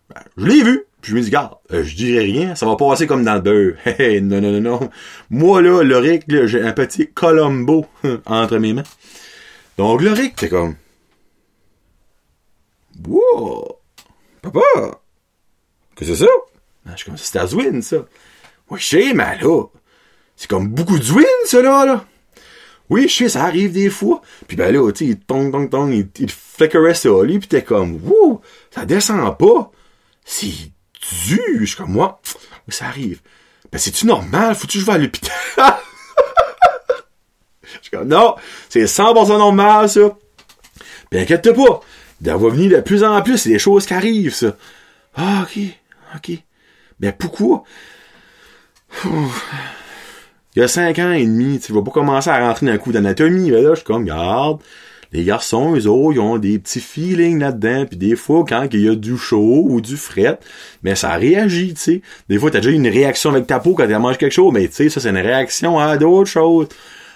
ben, 0.08 0.22
je 0.36 0.46
l'ai 0.46 0.62
vu. 0.62 0.84
Puis 1.00 1.12
je 1.12 1.16
me 1.16 1.22
dis, 1.22 1.30
garde, 1.30 1.54
euh, 1.72 1.82
je 1.82 1.96
dirais 1.96 2.24
rien, 2.24 2.54
ça 2.54 2.66
va 2.66 2.76
passer 2.76 3.06
comme 3.06 3.24
dans 3.24 3.34
le 3.34 3.40
beurre. 3.40 3.74
Hey, 3.98 4.20
non, 4.20 4.40
non, 4.40 4.52
non, 4.52 4.60
non. 4.60 4.90
Moi, 5.30 5.62
là, 5.62 5.82
Loric, 5.82 6.24
j'ai 6.28 6.62
un 6.62 6.72
petit 6.72 7.08
Colombo 7.08 7.86
entre 8.26 8.58
mes 8.58 8.74
mains. 8.74 8.82
Donc, 9.80 10.02
Loric, 10.02 10.36
t'es 10.36 10.50
comme... 10.50 10.74
Wow! 13.08 13.78
Papa! 14.42 14.60
Que 15.96 16.04
c'est 16.04 16.16
ça? 16.16 16.26
Ben, 16.84 16.92
je 16.92 16.96
suis 16.96 17.06
comme, 17.06 17.16
c'est 17.16 17.32
ta 17.32 17.46
Zwin, 17.46 17.80
ça. 17.80 18.04
Oui, 18.68 18.78
je 18.78 18.84
sais, 18.84 19.14
mais 19.14 19.38
là, 19.40 19.64
c'est 20.36 20.50
comme 20.50 20.68
beaucoup 20.68 20.98
de 20.98 21.02
Zwin, 21.02 21.22
ça, 21.46 21.62
là, 21.62 21.86
là. 21.86 22.04
Oui, 22.90 23.08
je 23.08 23.14
sais, 23.14 23.28
ça 23.30 23.44
arrive 23.44 23.72
des 23.72 23.88
fois. 23.88 24.20
Puis 24.46 24.58
ben 24.58 24.70
là, 24.70 24.92
tu 24.92 24.98
sais, 24.98 25.10
il 25.12 25.18
tong, 25.18 25.50
tong, 25.50 25.70
tong, 25.70 25.90
il, 25.90 26.10
il 26.18 26.30
flickerait 26.30 26.92
ça, 26.92 27.08
lui, 27.22 27.38
pis 27.38 27.48
t'es 27.48 27.64
comme, 27.64 27.98
wouh, 28.04 28.42
ça 28.70 28.84
descend 28.84 29.38
pas. 29.38 29.72
C'est 30.26 30.72
dur. 31.26 31.60
Je 31.60 31.64
suis 31.64 31.76
comme, 31.76 31.92
moi, 31.92 32.20
ça 32.68 32.84
arrive. 32.84 33.22
Ben, 33.72 33.78
c'est-tu 33.78 34.04
normal? 34.04 34.54
Faut-tu 34.54 34.84
que 34.84 34.90
à 34.90 34.98
l'hôpital? 34.98 35.32
je 37.74 37.88
suis 37.88 37.90
comme, 37.90 38.08
non, 38.08 38.34
c'est 38.68 38.84
100% 38.84 39.38
normal, 39.38 39.88
ça. 39.88 40.16
Ben, 41.10 41.22
inquiète-toi 41.22 41.54
pas. 41.54 41.80
Ça 42.24 42.36
va 42.36 42.48
venir 42.50 42.76
de 42.76 42.82
plus 42.82 43.02
en 43.02 43.20
plus, 43.22 43.38
c'est 43.38 43.50
des 43.50 43.58
choses 43.58 43.86
qui 43.86 43.94
arrivent, 43.94 44.34
ça. 44.34 44.56
Ah, 45.16 45.44
ok, 45.44 45.62
ok. 46.16 46.38
Ben, 47.00 47.12
pourquoi? 47.16 47.64
il 49.04 50.60
y 50.60 50.62
a 50.62 50.68
cinq 50.68 50.98
ans 50.98 51.12
et 51.12 51.24
demi, 51.24 51.58
tu 51.60 51.72
vas 51.72 51.82
pas 51.82 51.90
commencer 51.90 52.28
à 52.30 52.46
rentrer 52.46 52.66
dans 52.66 52.72
un 52.72 52.78
coup 52.78 52.92
d'anatomie. 52.92 53.50
Là, 53.50 53.70
je 53.70 53.76
suis 53.76 53.84
comme, 53.84 54.02
regarde, 54.02 54.60
les 55.12 55.24
garçons, 55.24 55.74
eux 55.74 55.86
autres, 55.88 56.14
ils 56.14 56.20
ont 56.20 56.38
des 56.38 56.58
petits 56.58 56.80
feelings 56.80 57.40
là-dedans, 57.40 57.86
puis 57.86 57.96
des 57.96 58.14
fois, 58.14 58.44
quand 58.48 58.68
il 58.72 58.80
y 58.80 58.88
a 58.88 58.94
du 58.94 59.16
chaud 59.16 59.64
ou 59.68 59.80
du 59.80 59.96
fret, 59.96 60.38
mais 60.82 60.94
ça 60.94 61.14
réagit, 61.14 61.74
tu 61.74 61.80
sais. 61.80 62.02
Des 62.28 62.38
fois, 62.38 62.50
t'as 62.50 62.60
déjà 62.60 62.70
une 62.70 62.86
réaction 62.86 63.30
avec 63.30 63.46
ta 63.46 63.58
peau 63.58 63.74
quand 63.74 63.88
tu 63.88 63.98
manges 63.98 64.18
quelque 64.18 64.32
chose, 64.32 64.52
mais 64.52 64.68
tu 64.68 64.74
sais, 64.74 64.88
ça, 64.88 65.00
c'est 65.00 65.10
une 65.10 65.16
réaction 65.16 65.78
à 65.78 65.96
d'autres 65.96 66.30
choses. 66.30 66.68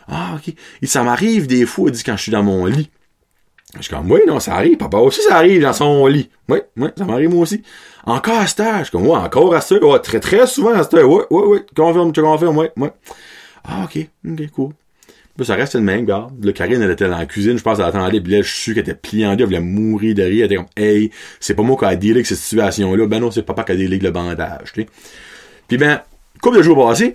Ah, 0.09 0.37
ok. 0.37 0.55
Ça 0.85 1.03
m'arrive 1.03 1.47
des 1.47 1.67
fois, 1.67 1.91
dit, 1.91 2.03
quand 2.03 2.17
je 2.17 2.23
suis 2.23 2.33
dans 2.33 2.43
mon 2.43 2.67
lit. 2.67 2.91
Je 3.77 3.83
suis 3.83 3.95
comme, 3.95 4.11
oui, 4.11 4.21
non, 4.27 4.39
ça 4.39 4.55
arrive. 4.55 4.77
Papa 4.77 4.99
aussi, 4.99 5.21
ça 5.23 5.37
arrive 5.37 5.63
dans 5.63 5.73
son 5.73 6.07
lit. 6.07 6.31
Oui, 6.49 6.59
oui, 6.77 6.89
ça 6.97 7.05
m'arrive 7.05 7.31
moi 7.31 7.43
aussi. 7.43 7.63
Encore 8.05 8.39
à 8.39 8.47
cette 8.47 8.61
heure. 8.61 8.79
Je 8.79 8.85
suis 8.85 8.93
comme, 8.93 9.07
ouais, 9.07 9.17
encore 9.17 9.55
à 9.55 9.61
cette 9.61 9.83
très, 10.03 10.21
très 10.21 10.47
souvent 10.47 10.75
à 10.75 10.83
cette 10.83 10.95
heure. 10.95 11.11
Ouais, 11.11 11.25
ouais, 11.31 11.47
ouais. 11.47 11.67
Confirme, 11.75 12.13
tu 12.13 12.23
confirmes, 12.23 12.57
ouais, 12.59 12.71
ouais. 12.77 12.93
Ah, 13.65 13.85
ok. 13.85 14.07
Ok, 14.31 14.51
cool. 14.51 14.71
Puis 15.37 15.47
ça 15.47 15.57
reste 15.57 15.75
une 15.75 15.83
même, 15.83 16.05
gars. 16.05 16.29
Le 16.41 16.53
Karine, 16.53 16.81
elle 16.81 16.93
était 16.93 17.09
dans 17.09 17.19
la 17.19 17.27
cuisine, 17.27 17.59
je 17.59 17.63
pense, 17.63 17.81
elle 17.81 17.87
attendait, 17.87 18.21
puis 18.21 18.33
là, 18.33 18.43
je 18.43 18.55
suis 18.55 18.73
qu'elle 18.73 18.85
était 18.85 18.95
pliée 18.95 19.27
en 19.27 19.35
deux, 19.35 19.43
elle 19.43 19.47
voulait 19.47 19.61
mourir 19.61 20.15
de 20.15 20.23
rire, 20.23 20.45
elle 20.45 20.53
était 20.53 20.57
comme, 20.57 20.67
hey, 20.77 21.11
c'est 21.41 21.55
pas 21.55 21.65
moi 21.65 21.77
qui 21.77 21.85
a 21.85 21.97
dealé 21.97 22.13
avec 22.13 22.27
cette 22.27 22.39
situation-là. 22.39 23.07
Ben 23.09 23.19
non, 23.19 23.33
c'est 23.33 23.43
papa 23.43 23.65
qui 23.65 23.73
a 23.73 23.75
avec 23.75 24.01
le 24.01 24.11
bandage. 24.13 24.73
Puis 25.67 25.77
ben, 25.77 26.03
couple 26.41 26.59
de 26.59 26.63
jours 26.63 26.87
passés, 26.87 27.15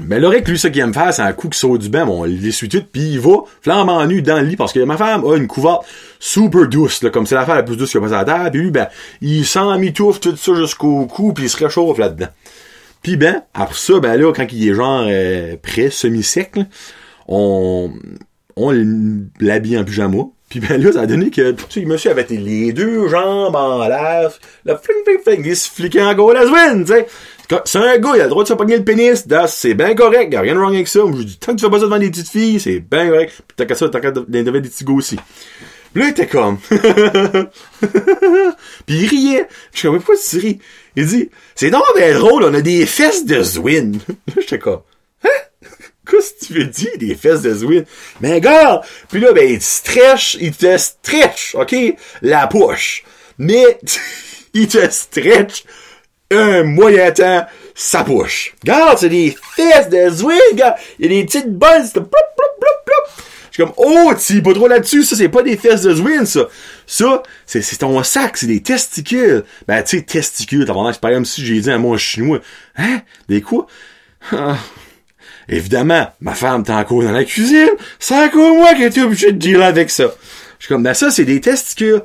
ben, 0.00 0.22
Loric, 0.22 0.48
lui, 0.48 0.58
ce 0.58 0.68
qu'il 0.68 0.80
aime 0.80 0.94
faire, 0.94 1.12
c'est 1.12 1.22
un 1.22 1.32
coup 1.34 1.50
qui 1.50 1.58
saute 1.58 1.82
du 1.82 1.90
bain, 1.90 2.06
bon, 2.06 2.24
il 2.24 2.40
l'essuie 2.40 2.68
tout, 2.68 2.82
puis 2.90 3.12
il 3.12 3.20
va 3.20 3.42
flambant 3.60 4.06
nu 4.06 4.22
dans 4.22 4.38
le 4.38 4.46
lit, 4.46 4.56
parce 4.56 4.72
que 4.72 4.80
ma 4.80 4.96
femme 4.96 5.22
a 5.24 5.36
une 5.36 5.46
couverte 5.46 5.82
super 6.18 6.66
douce, 6.66 7.02
là, 7.02 7.10
comme 7.10 7.26
c'est 7.26 7.34
l'affaire 7.34 7.56
la 7.56 7.62
plus 7.62 7.76
douce 7.76 7.90
qu'il 7.90 7.98
a 7.98 8.02
passé 8.02 8.14
à 8.14 8.18
la 8.18 8.24
terre, 8.24 8.50
puis 8.50 8.60
lui, 8.62 8.70
ben, 8.70 8.88
il 9.20 9.44
s'en 9.44 9.78
mitouffe 9.78 10.20
tout 10.20 10.34
ça 10.36 10.54
jusqu'au 10.54 11.06
cou, 11.06 11.34
puis 11.34 11.44
il 11.44 11.50
se 11.50 11.62
réchauffe 11.62 11.98
là-dedans. 11.98 12.28
Puis 13.02 13.16
ben, 13.16 13.42
après 13.52 13.74
ça, 13.76 13.98
ben 14.00 14.16
là, 14.16 14.32
quand 14.32 14.46
il 14.50 14.68
est 14.68 14.74
genre 14.74 15.04
euh, 15.08 15.56
prêt, 15.60 15.90
semi-sec, 15.90 16.54
on, 17.28 17.90
on 18.56 18.70
l'habille 19.40 19.76
en 19.76 19.84
pyjama. 19.84 20.24
Puis 20.48 20.60
ben 20.60 20.80
là, 20.80 20.92
ça 20.92 21.00
a 21.00 21.06
donné 21.06 21.30
que, 21.30 21.52
tu 21.52 21.64
sais, 21.80 21.84
monsieur 21.86 22.10
avait 22.10 22.26
les 22.28 22.72
deux 22.72 23.08
jambes 23.08 23.56
en 23.56 23.88
l'air, 23.88 24.30
le 24.64 24.76
fling, 24.76 24.98
fling, 25.04 25.18
fling, 25.24 25.46
il 25.46 25.56
se 25.56 25.68
fliquait 25.68 26.02
en 26.02 26.14
gros 26.14 26.32
la 26.32 26.42
tu 26.44 26.86
sais. 26.86 27.06
C'est 27.64 27.78
un 27.78 27.98
gars, 27.98 28.12
il 28.14 28.20
a 28.20 28.24
le 28.24 28.30
droit 28.30 28.44
de 28.44 28.48
se 28.48 28.54
pogner 28.54 28.76
le 28.76 28.84
pénis, 28.84 29.26
c'est 29.48 29.74
bien 29.74 29.94
correct, 29.94 30.32
y 30.32 30.36
a 30.36 30.40
rien 30.40 30.54
de 30.54 30.58
wrong 30.58 30.74
avec 30.74 30.88
ça. 30.88 31.00
Je 31.06 31.22
dis, 31.22 31.38
tant 31.38 31.52
que 31.52 31.58
tu 31.58 31.64
fais 31.64 31.70
pas 31.70 31.78
ça 31.78 31.84
devant 31.84 31.98
des 31.98 32.10
petites 32.10 32.28
filles, 32.28 32.60
c'est 32.60 32.80
bien 32.80 33.08
correct. 33.08 33.42
Pis 33.48 33.54
t'as 33.56 33.66
qu'à 33.66 33.74
ça, 33.74 33.88
t'as 33.88 34.00
qu'à 34.00 34.10
devant 34.10 34.30
des 34.30 34.68
petits 34.68 34.84
gars 34.84 34.94
aussi. 34.94 35.16
Pis 35.92 35.98
là, 36.00 36.06
il 36.06 36.10
était 36.10 36.26
comme. 36.26 36.58
Puis 38.86 38.96
il 38.96 39.06
riait. 39.06 39.48
Je 39.72 39.78
suis 39.78 39.88
comme, 39.88 39.98
pourquoi 39.98 40.14
tu 40.16 40.38
ris? 40.38 40.58
Il 40.96 41.06
dit, 41.06 41.30
c'est 41.54 41.70
donc 41.70 41.84
bien 41.96 42.12
drôle, 42.14 42.44
on 42.44 42.54
a 42.54 42.60
des 42.60 42.86
fesses 42.86 43.24
de 43.24 43.42
Zwin. 43.42 43.92
J'étais 44.36 44.58
comme, 44.58 44.82
hein? 45.24 45.28
Qu'est-ce 46.10 46.34
que 46.34 46.46
tu 46.46 46.52
veux 46.54 46.64
dire, 46.64 46.90
des 46.98 47.14
fesses 47.14 47.42
de 47.42 47.54
Zwin? 47.54 47.82
Mais 48.20 48.34
regarde! 48.34 48.82
Puis 49.10 49.20
là, 49.20 49.32
ben, 49.32 49.48
il 49.48 49.58
te 49.58 49.64
stretch, 49.64 50.36
il 50.40 50.52
te 50.52 50.76
stretch, 50.76 51.54
OK? 51.54 51.74
La 52.22 52.46
poche. 52.46 53.04
Mais, 53.38 53.78
il 54.54 54.68
te 54.68 54.88
stretch 54.90 55.64
un 56.32 56.64
moyen 56.64 57.10
temps 57.10 57.46
sa 57.74 58.04
poche. 58.04 58.54
Regarde, 58.62 58.98
c'est 58.98 59.08
des 59.08 59.36
fesses 59.56 59.88
de 59.88 60.10
Zwin, 60.10 60.36
gars! 60.54 60.76
Il 60.98 61.06
y 61.06 61.06
a 61.06 61.20
des 61.20 61.24
petites 61.24 61.50
buzz 61.50 61.92
de 61.92 62.00
plop, 62.00 62.10
plop, 62.10 62.60
plop, 62.60 62.84
plop. 62.84 63.24
Je 63.50 63.56
suis 63.56 63.64
comme, 63.64 63.74
oh, 63.76 64.12
tu 64.14 64.42
pas 64.42 64.54
trop 64.54 64.66
là-dessus, 64.66 65.04
ça, 65.04 65.14
c'est 65.14 65.28
pas 65.28 65.42
des 65.42 65.56
fesses 65.56 65.82
de 65.82 65.94
Zwin, 65.94 66.24
ça. 66.24 66.48
Ça, 66.86 67.22
c'est, 67.44 67.60
c'est 67.60 67.76
ton 67.76 68.02
sac, 68.02 68.36
c'est 68.36 68.46
des 68.46 68.62
testicules. 68.62 69.44
Ben, 69.68 69.82
tu 69.82 69.98
sais, 69.98 70.02
testicules, 70.04 70.64
t'as 70.64 70.92
c'est 70.92 71.00
pas 71.00 71.24
si 71.24 71.44
j'ai 71.44 71.60
dit 71.60 71.70
un 71.70 71.78
mot 71.78 71.96
chinois. 71.98 72.40
Hein? 72.76 73.02
Des 73.28 73.42
quoi? 73.42 73.66
Ah. 74.32 74.56
Évidemment, 75.48 76.10
ma 76.20 76.34
femme 76.34 76.62
t'es 76.62 76.72
encore 76.72 77.02
dans 77.02 77.12
la 77.12 77.24
cuisine, 77.24 77.70
c'est 77.98 78.14
encore 78.14 78.54
moi 78.54 78.74
qui 78.74 78.84
été 78.84 79.02
obligé 79.02 79.32
de 79.32 79.38
dealer 79.38 79.64
avec 79.64 79.90
ça. 79.90 80.14
Je 80.58 80.66
suis 80.66 80.74
comme, 80.74 80.82
ben 80.82 80.94
ça, 80.94 81.10
c'est 81.10 81.24
des 81.24 81.40
testicules. 81.40 82.02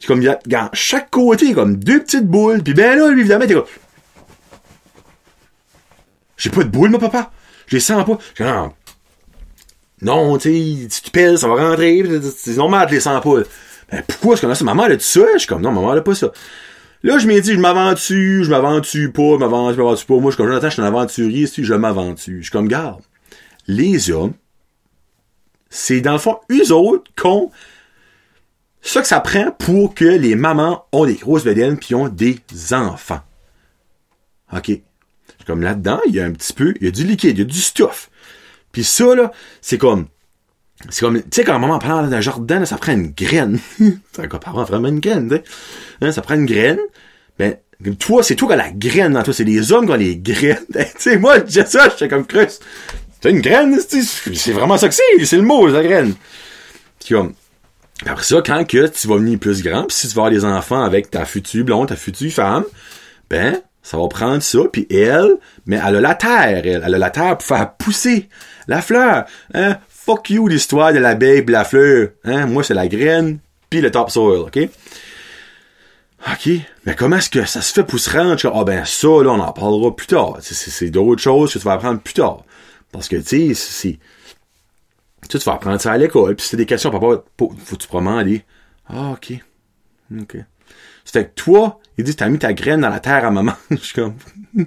C'est 0.00 0.06
comme, 0.06 0.20
regarde, 0.20 0.70
chaque 0.72 1.10
côté, 1.10 1.52
comme 1.52 1.76
deux 1.76 2.00
petites 2.00 2.26
boules, 2.26 2.62
puis 2.62 2.74
ben 2.74 2.98
là, 2.98 3.08
lui, 3.10 3.20
évidemment, 3.20 3.46
t'es 3.46 3.54
comme, 3.54 3.66
j'ai 6.38 6.50
pas 6.50 6.64
de 6.64 6.70
boules, 6.70 6.90
mon 6.90 6.98
papa. 6.98 7.30
Je 7.66 7.76
les 7.76 7.80
sens 7.80 8.04
pas. 8.04 8.18
J'ai 8.36 8.44
non, 8.44 8.72
non 10.00 10.38
tu 10.38 10.88
tu 10.88 11.10
pèles, 11.10 11.38
ça 11.38 11.46
va 11.46 11.68
rentrer, 11.68 12.02
c'est 12.34 12.56
normal 12.56 12.88
de 12.88 12.92
les 12.92 13.00
sens 13.00 13.22
pas. 13.22 13.42
Ben, 13.92 14.02
pourquoi 14.08 14.34
est-ce 14.34 14.42
qu'on 14.42 14.50
a 14.50 14.54
ça? 14.54 14.64
Maman, 14.64 14.86
elle 14.86 14.92
a 14.92 14.96
dit 14.96 15.04
ça? 15.04 15.20
Je 15.34 15.38
suis 15.38 15.46
comme, 15.46 15.60
non, 15.60 15.70
maman, 15.70 15.92
elle 15.92 15.98
a 15.98 16.02
pas 16.02 16.14
ça. 16.14 16.32
Là, 17.02 17.18
je 17.18 17.26
m'ai 17.26 17.40
dit, 17.40 17.52
je 17.52 17.58
m'aventure, 17.58 18.44
je 18.44 18.50
m'aventure 18.50 19.12
pas, 19.12 19.22
je 19.32 19.38
m'aventure, 19.38 19.74
je 19.74 19.82
m'aventure 19.82 20.06
pas. 20.06 20.14
Moi, 20.14 20.30
je 20.30 20.30
suis 20.30 20.36
comme, 20.36 20.46
Jonathan, 20.46 20.68
je 20.68 20.72
suis 20.72 20.82
un 20.82 20.86
aventurier, 20.86 21.46
si 21.46 21.64
je 21.64 21.74
m'aventure. 21.74 22.36
Je 22.38 22.42
suis 22.42 22.50
comme, 22.50 22.68
garde. 22.68 23.02
Les 23.66 24.10
hommes, 24.10 24.32
c'est 25.68 26.00
dans 26.00 26.12
le 26.12 26.18
fond, 26.18 26.38
eux 26.50 26.72
autres, 26.72 27.10
qu'on, 27.20 27.50
ça 28.82 29.02
que 29.02 29.06
ça 29.06 29.20
prend 29.20 29.50
pour 29.52 29.94
que 29.94 30.04
les 30.04 30.34
mamans 30.34 30.86
ont 30.92 31.06
des 31.06 31.14
grosses 31.14 31.44
bedaines 31.44 31.78
puis 31.78 31.94
ont 31.94 32.08
des 32.08 32.40
enfants. 32.72 33.20
OK? 34.52 34.70
Comme 35.46 35.62
là-dedans, 35.62 36.00
il 36.06 36.14
y 36.14 36.20
a 36.20 36.24
un 36.24 36.32
petit 36.32 36.52
peu, 36.52 36.74
il 36.80 36.84
y 36.84 36.88
a 36.88 36.90
du 36.90 37.04
liquide, 37.04 37.36
il 37.36 37.40
y 37.40 37.42
a 37.42 37.44
du 37.44 37.60
stuff. 37.60 38.10
Puis 38.72 38.84
ça, 38.84 39.14
là, 39.14 39.32
c'est 39.60 39.78
comme, 39.78 40.06
c'est 40.88 41.00
comme, 41.00 41.20
tu 41.20 41.28
sais, 41.32 41.44
quand 41.44 41.58
maman 41.58 41.78
prend 41.78 41.98
un 41.98 42.20
jardin, 42.20 42.64
ça 42.64 42.78
prend 42.78 42.92
une 42.92 43.10
graine. 43.10 43.58
c'est 44.12 44.22
un 44.22 44.28
parent 44.28 44.64
vraiment 44.64 44.88
une 44.88 45.00
graine. 45.00 45.40
Hein, 46.00 46.12
ça 46.12 46.22
prend 46.22 46.34
une 46.34 46.46
graine. 46.46 46.78
Ben, 47.38 47.56
toi, 47.98 48.22
c'est 48.22 48.36
toi 48.36 48.48
qui 48.48 48.54
as 48.54 48.56
la 48.56 48.70
graine 48.70 49.12
dans 49.12 49.22
toi. 49.22 49.34
C'est 49.34 49.44
les 49.44 49.72
hommes 49.72 49.86
qui 49.86 49.92
ont 49.92 49.96
les 49.96 50.16
graines. 50.16 50.64
tu 50.72 50.84
sais, 50.98 51.16
moi, 51.18 51.38
je 51.46 51.60
ça, 51.66 51.88
j'étais 51.90 52.08
comme 52.08 52.26
crus. 52.26 52.60
C'est 53.20 53.30
une 53.30 53.40
graine, 53.40 53.78
c'est 53.78 54.52
vraiment 54.52 54.78
ça 54.78 54.88
que 54.88 54.94
c'est. 54.94 55.24
C'est 55.24 55.36
le 55.36 55.42
mot, 55.42 55.66
la 55.66 55.82
graine. 55.82 56.14
Puis 56.98 57.14
comme, 57.14 57.34
après 58.06 58.24
ça, 58.24 58.42
quand 58.44 58.64
que 58.66 58.86
tu 58.86 59.08
vas 59.08 59.16
venir 59.16 59.38
plus 59.38 59.62
grand, 59.62 59.84
puis 59.84 59.96
si 59.96 60.08
tu 60.08 60.14
vas 60.14 60.22
avoir 60.22 60.30
des 60.30 60.44
enfants 60.44 60.82
avec 60.82 61.10
ta 61.10 61.24
future 61.24 61.64
blonde, 61.64 61.88
ta 61.88 61.96
future 61.96 62.32
femme, 62.32 62.64
ben, 63.28 63.60
ça 63.82 63.98
va 63.98 64.08
prendre 64.08 64.42
ça, 64.42 64.60
puis 64.72 64.86
elle, 64.90 65.36
mais 65.66 65.80
elle 65.86 65.96
a 65.96 66.00
la 66.00 66.14
terre, 66.14 66.62
elle, 66.64 66.82
elle 66.84 66.94
a 66.94 66.98
la 66.98 67.10
terre 67.10 67.36
pour 67.36 67.46
faire 67.46 67.74
pousser 67.74 68.28
la 68.68 68.82
fleur. 68.82 69.24
Hein? 69.54 69.78
Fuck 69.88 70.30
you 70.30 70.48
l'histoire 70.48 70.92
de 70.92 70.98
l'abeille 70.98 71.42
pis 71.42 71.52
la 71.52 71.64
fleur. 71.64 72.08
Hein? 72.24 72.46
Moi, 72.46 72.64
c'est 72.64 72.74
la 72.74 72.88
graine, 72.88 73.38
puis 73.68 73.80
le 73.80 73.90
topsoil, 73.90 74.38
OK? 74.40 74.58
OK, 76.26 76.50
mais 76.84 76.94
comment 76.94 77.16
est-ce 77.16 77.30
que 77.30 77.46
ça 77.46 77.62
se 77.62 77.72
fait 77.72 77.82
pour 77.82 77.98
se 77.98 78.10
rendre? 78.10 78.52
Ah 78.54 78.64
ben 78.64 78.84
ça, 78.84 79.08
là, 79.08 79.30
on 79.30 79.40
en 79.40 79.52
parlera 79.52 79.96
plus 79.96 80.06
tard. 80.06 80.36
C'est 80.40 80.90
d'autres 80.90 81.22
choses 81.22 81.54
que 81.54 81.58
tu 81.58 81.64
vas 81.64 81.72
apprendre 81.72 82.00
plus 82.00 82.12
tard. 82.12 82.44
Parce 82.92 83.08
que, 83.08 83.16
tu 83.16 83.54
sais, 83.54 83.98
c'est... 85.32 85.38
Tu 85.38 85.44
vas 85.44 85.54
apprendre 85.54 85.80
ça 85.80 85.92
à 85.92 85.98
l'école, 85.98 86.36
puis 86.36 86.46
c'est 86.46 86.56
des 86.56 86.66
questions, 86.66 86.90
papa, 86.90 87.24
faut-tu 87.38 87.86
probablement 87.86 88.18
aller... 88.18 88.44
Ah, 88.88 89.12
OK. 89.12 89.32
OK. 90.20 90.36
C'est 91.04 91.34
que 91.34 91.42
toi, 91.42 91.80
il 91.96 92.04
dit, 92.04 92.14
t'as 92.14 92.28
mis 92.28 92.38
ta 92.38 92.52
graine 92.52 92.80
dans 92.80 92.88
la 92.88 93.00
terre 93.00 93.24
à 93.24 93.30
maman. 93.30 93.52
Je 93.70 93.76
suis 93.76 93.94
comme... 93.94 94.14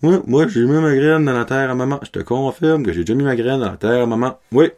Oui, 0.00 0.14
moi, 0.28 0.46
j'ai 0.46 0.64
mis 0.64 0.78
ma 0.78 0.94
graine 0.94 1.24
dans 1.24 1.32
la 1.32 1.44
terre 1.44 1.70
à 1.70 1.74
maman. 1.74 1.98
Je 2.04 2.10
te 2.10 2.20
confirme 2.20 2.84
que 2.84 2.92
j'ai 2.92 3.00
déjà 3.00 3.14
mis 3.14 3.24
ma 3.24 3.34
graine 3.34 3.58
dans 3.58 3.70
la 3.70 3.76
terre 3.76 4.04
à 4.04 4.06
maman. 4.06 4.38
Oui. 4.52 4.70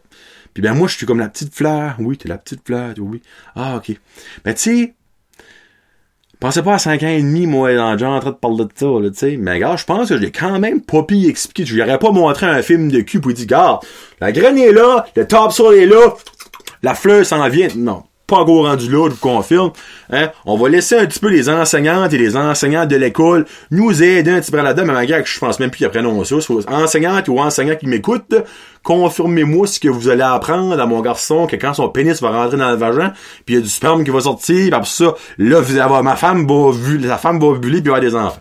Puis 0.54 0.62
ben 0.62 0.72
moi, 0.72 0.88
je 0.88 0.96
suis 0.96 1.04
comme 1.04 1.18
la 1.18 1.28
petite 1.28 1.54
fleur. 1.54 1.96
Oui, 1.98 2.16
t'es 2.16 2.26
la 2.28 2.38
petite 2.38 2.66
fleur. 2.66 2.94
Oui. 2.98 3.20
Ah, 3.54 3.76
ok. 3.76 4.00
Ben 4.44 4.54
tu 4.54 4.60
sais, 4.60 4.94
pensez 6.40 6.62
pas 6.62 6.74
à 6.74 6.78
5 6.78 7.02
ans 7.02 7.08
et 7.08 7.22
demi, 7.22 7.46
moi, 7.46 7.74
dans 7.74 7.92
le 7.92 7.98
genre, 7.98 8.14
en 8.14 8.20
train 8.20 8.30
de 8.30 8.36
parler 8.36 8.64
de 8.64 8.70
ça, 8.74 8.86
là, 8.86 9.10
tu 9.10 9.16
sais. 9.16 9.36
Mais 9.38 9.58
gars, 9.58 9.76
je 9.76 9.84
pense 9.84 10.08
que 10.08 10.16
je 10.16 10.20
l'ai 10.20 10.32
quand 10.32 10.58
même 10.58 10.80
pas 10.80 11.02
pu 11.02 11.26
expliquer. 11.26 11.64
Je 11.64 11.74
lui 11.74 11.82
aurais 11.82 11.98
pas 11.98 12.10
montré 12.10 12.46
un 12.46 12.62
film 12.62 12.90
de 12.90 13.00
cul 13.00 13.20
pour 13.20 13.32
dire, 13.32 13.46
gars, 13.46 13.80
la 14.20 14.32
graine 14.32 14.58
est 14.58 14.72
là, 14.72 15.06
le 15.14 15.26
top 15.26 15.52
sur 15.52 15.72
est 15.72 15.86
là, 15.86 16.14
la 16.82 16.94
fleur 16.94 17.24
s'en 17.24 17.48
vient. 17.48 17.68
Non 17.76 18.02
pas 18.30 18.36
encore 18.36 18.64
rendu 18.64 18.88
là, 18.88 19.08
je 19.08 19.14
vous 19.14 19.20
confirme. 19.20 19.72
Hein? 20.10 20.30
On 20.46 20.56
va 20.56 20.68
laisser 20.68 20.96
un 20.96 21.04
petit 21.04 21.18
peu 21.18 21.28
les 21.28 21.48
enseignantes 21.48 22.12
et 22.12 22.18
les 22.18 22.36
enseignants 22.36 22.86
de 22.86 22.96
l'école 22.96 23.44
nous 23.70 24.02
aider 24.02 24.30
un 24.30 24.40
petit 24.40 24.52
peu 24.52 24.58
là-dedans, 24.58 24.86
mais 24.86 24.92
malgré 24.92 25.20
que 25.22 25.28
je 25.28 25.38
pense 25.38 25.58
même 25.58 25.70
plus 25.70 25.78
qu'ils 25.78 25.86
apprennent 25.86 26.24
ça. 26.24 26.36
Enseignantes 26.68 27.28
ou 27.28 27.40
enseignants 27.40 27.74
qui 27.74 27.88
m'écoutent, 27.88 28.36
confirmez-moi 28.84 29.66
ce 29.66 29.80
que 29.80 29.88
vous 29.88 30.08
allez 30.08 30.22
apprendre 30.22 30.80
à 30.80 30.86
mon 30.86 31.00
garçon, 31.00 31.46
que 31.46 31.56
quand 31.56 31.74
son 31.74 31.88
pénis 31.88 32.22
va 32.22 32.30
rentrer 32.30 32.56
dans 32.56 32.70
le 32.70 32.76
vagin, 32.76 33.12
puis 33.44 33.54
il 33.54 33.56
y 33.56 33.58
a 33.58 33.62
du 33.62 33.68
sperme 33.68 34.04
qui 34.04 34.10
va 34.10 34.20
sortir, 34.20 34.74
après 34.74 34.88
ça, 34.88 35.14
là, 35.38 35.60
vous 35.60 35.78
avoir, 35.78 36.02
ma 36.04 36.16
femme 36.16 36.46
va, 36.46 36.70
la 37.00 37.18
femme 37.18 37.40
va 37.40 37.48
ovuler 37.48 37.82
puis 37.82 37.90
avoir 37.90 38.00
des 38.00 38.14
enfants. 38.14 38.40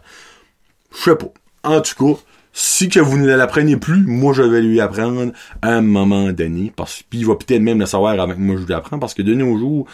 Je 0.96 1.04
sais 1.04 1.16
pas. 1.16 1.28
En 1.64 1.82
tout 1.82 2.16
cas, 2.16 2.20
si 2.60 2.90
que 2.90 3.00
vous 3.00 3.18
ne 3.18 3.34
l'apprenez 3.34 3.78
plus, 3.78 4.04
moi 4.06 4.34
je 4.34 4.42
vais 4.42 4.62
lui 4.62 4.82
apprendre 4.82 5.32
à 5.62 5.70
un 5.70 5.82
moment 5.82 6.30
donné. 6.34 6.74
Parce 6.76 7.04
puis 7.10 7.20
il 7.20 7.26
va 7.26 7.36
peut-être 7.36 7.62
même 7.62 7.80
le 7.80 7.86
savoir 7.86 8.20
avec 8.20 8.38
moi 8.38 8.58
je 8.60 8.66
lui 8.66 8.74
apprends. 8.74 9.00
Parce 9.00 9.14
que 9.14 9.22
de 9.22 9.34
nos 9.34 9.58
jours, 9.58 9.88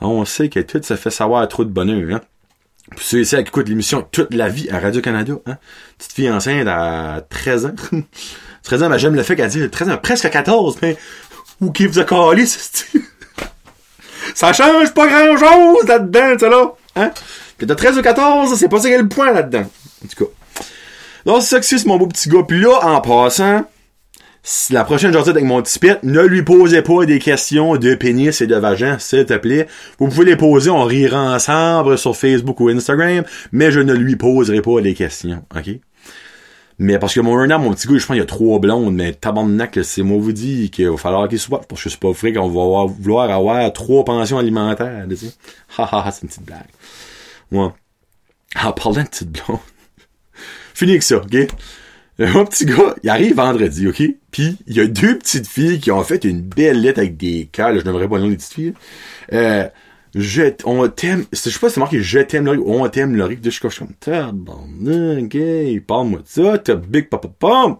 on 0.00 0.24
sait 0.24 0.48
que 0.48 0.58
tout 0.58 0.80
ça 0.82 0.96
fait 0.96 1.10
savoir 1.10 1.46
trop 1.46 1.64
de 1.64 1.70
bonheur. 1.70 2.16
Hein? 2.16 2.20
Puis 2.96 3.04
ceux 3.04 3.22
qui 3.22 3.36
écoutent 3.36 3.68
l'émission 3.68 4.04
toute 4.10 4.34
la 4.34 4.48
vie 4.48 4.68
à 4.70 4.80
Radio-Canada, 4.80 5.34
hein? 5.46 5.58
Petite 5.96 6.12
fille 6.12 6.30
enceinte 6.30 6.66
à 6.66 7.24
13 7.30 7.66
ans. 7.66 7.74
13 8.64 8.82
ans, 8.82 8.88
mais 8.88 8.98
j'aime 8.98 9.14
le 9.14 9.22
fait 9.22 9.36
qu'elle 9.36 9.50
dit 9.50 9.70
13 9.70 9.90
ans, 9.90 9.98
presque 9.98 10.28
14, 10.28 10.78
mais 10.82 10.96
où 11.60 11.70
qui 11.70 11.86
vous 11.86 12.00
a 12.00 12.04
collé, 12.04 12.46
ça? 14.34 14.52
Change 14.52 14.92
pas 14.92 15.06
grand 15.06 15.36
chose 15.36 15.86
là-dedans, 15.86 16.36
tu 16.36 16.48
là. 16.48 16.74
Hein? 16.96 17.12
Que 17.58 17.64
de 17.64 17.74
13 17.74 17.98
ou 17.98 18.02
14, 18.02 18.56
c'est 18.56 18.68
pas 18.68 18.80
ça 18.80 18.88
le 18.88 19.06
point 19.08 19.32
là-dedans. 19.32 19.70
En 20.04 20.08
tout 20.08 20.24
cas. 20.24 20.31
Donc, 21.26 21.42
c'est 21.42 21.48
ça 21.48 21.60
que 21.60 21.66
c'est, 21.66 21.86
mon 21.86 21.96
beau 21.96 22.06
petit 22.06 22.28
gars. 22.28 22.42
Puis 22.46 22.60
là, 22.60 22.78
en 22.82 23.00
passant, 23.00 23.64
la 24.70 24.84
prochaine 24.84 25.12
journée 25.12 25.30
avec 25.30 25.44
mon 25.44 25.62
petit 25.62 25.78
pet, 25.78 26.02
ne 26.02 26.20
lui 26.20 26.42
posez 26.42 26.82
pas 26.82 27.06
des 27.06 27.18
questions 27.20 27.76
de 27.76 27.94
pénis 27.94 28.40
et 28.40 28.46
de 28.46 28.56
vagin, 28.56 28.98
s'il 28.98 29.24
te 29.24 29.34
plaît. 29.34 29.68
Vous 29.98 30.08
pouvez 30.08 30.24
les 30.24 30.36
poser, 30.36 30.70
on 30.70 30.84
rira 30.84 31.34
ensemble 31.34 31.96
sur 31.96 32.16
Facebook 32.16 32.58
ou 32.60 32.68
Instagram, 32.68 33.24
mais 33.52 33.70
je 33.70 33.80
ne 33.80 33.94
lui 33.94 34.16
poserai 34.16 34.60
pas 34.60 34.80
des 34.80 34.94
questions, 34.94 35.44
ok? 35.54 35.78
Mais 36.78 36.98
parce 36.98 37.14
que 37.14 37.20
mon 37.20 37.38
un 37.38 37.50
an, 37.52 37.60
mon 37.60 37.72
petit 37.72 37.86
gars, 37.86 37.98
je 37.98 38.06
pense 38.06 38.14
qu'il 38.14 38.16
y 38.16 38.20
a 38.20 38.26
trois 38.26 38.58
blondes, 38.58 38.94
mais 38.94 39.12
tabarnak, 39.12 39.78
c'est 39.84 40.02
moi 40.02 40.18
vous 40.18 40.32
dis 40.32 40.70
qu'il 40.70 40.88
va 40.88 40.96
falloir 40.96 41.28
qu'il 41.28 41.38
soit, 41.38 41.60
parce 41.68 41.84
que 41.84 41.90
c'est 41.90 42.00
pas 42.00 42.10
vrai 42.10 42.32
qu'on 42.32 42.48
va 42.48 42.92
vouloir 42.92 43.30
avoir 43.30 43.72
trois 43.72 44.04
pensions 44.04 44.38
alimentaires, 44.38 45.06
tu 45.08 45.16
sais. 45.16 45.32
Haha, 45.78 46.10
c'est 46.10 46.22
une 46.22 46.28
petite 46.28 46.44
blague. 46.44 46.62
Moi. 47.52 47.76
En 48.60 48.72
parlant 48.72 49.02
de 49.02 49.08
petite 49.08 49.30
blonde, 49.30 49.60
Fini 50.74 50.92
avec 50.92 51.02
ça, 51.02 51.18
OK? 51.18 51.36
Mon 52.18 52.44
petit 52.44 52.66
gars, 52.66 52.94
il 53.02 53.10
arrive 53.10 53.36
vendredi, 53.36 53.88
OK? 53.88 54.02
Puis, 54.30 54.56
il 54.66 54.76
y 54.76 54.80
a 54.80 54.86
deux 54.86 55.18
petites 55.18 55.48
filles 55.48 55.80
qui 55.80 55.90
ont 55.90 56.02
fait 56.04 56.24
une 56.24 56.40
belle 56.40 56.80
lettre 56.80 57.00
avec 57.00 57.16
des 57.16 57.48
cœurs. 57.50 57.78
Je 57.78 57.84
n'aimerais 57.84 58.08
pas 58.08 58.16
le 58.16 58.24
nom 58.24 58.28
des 58.28 58.36
petites 58.36 58.52
filles. 58.52 58.74
Euh, 59.32 59.64
je, 60.14 60.42
on 60.64 60.86
t'aime, 60.88 61.24
je 61.32 61.38
sais 61.38 61.58
pas 61.58 61.68
si 61.68 61.74
c'est 61.74 61.80
marqué 61.80 62.02
je 62.02 62.18
t'aime 62.18 62.44
Laurie 62.44 62.60
on 62.64 62.86
t'aime 62.88 63.16
Laurie. 63.16 63.38
je 63.42 63.48
suis 63.48 63.60
comme, 63.60 63.94
tabarnak, 63.98 65.24
OK, 65.24 65.86
parle-moi 65.86 66.18
de 66.20 66.26
ça, 66.26 66.58
t'as 66.58 66.74
big 66.74 67.08
papa 67.08 67.28
pom. 67.38 67.78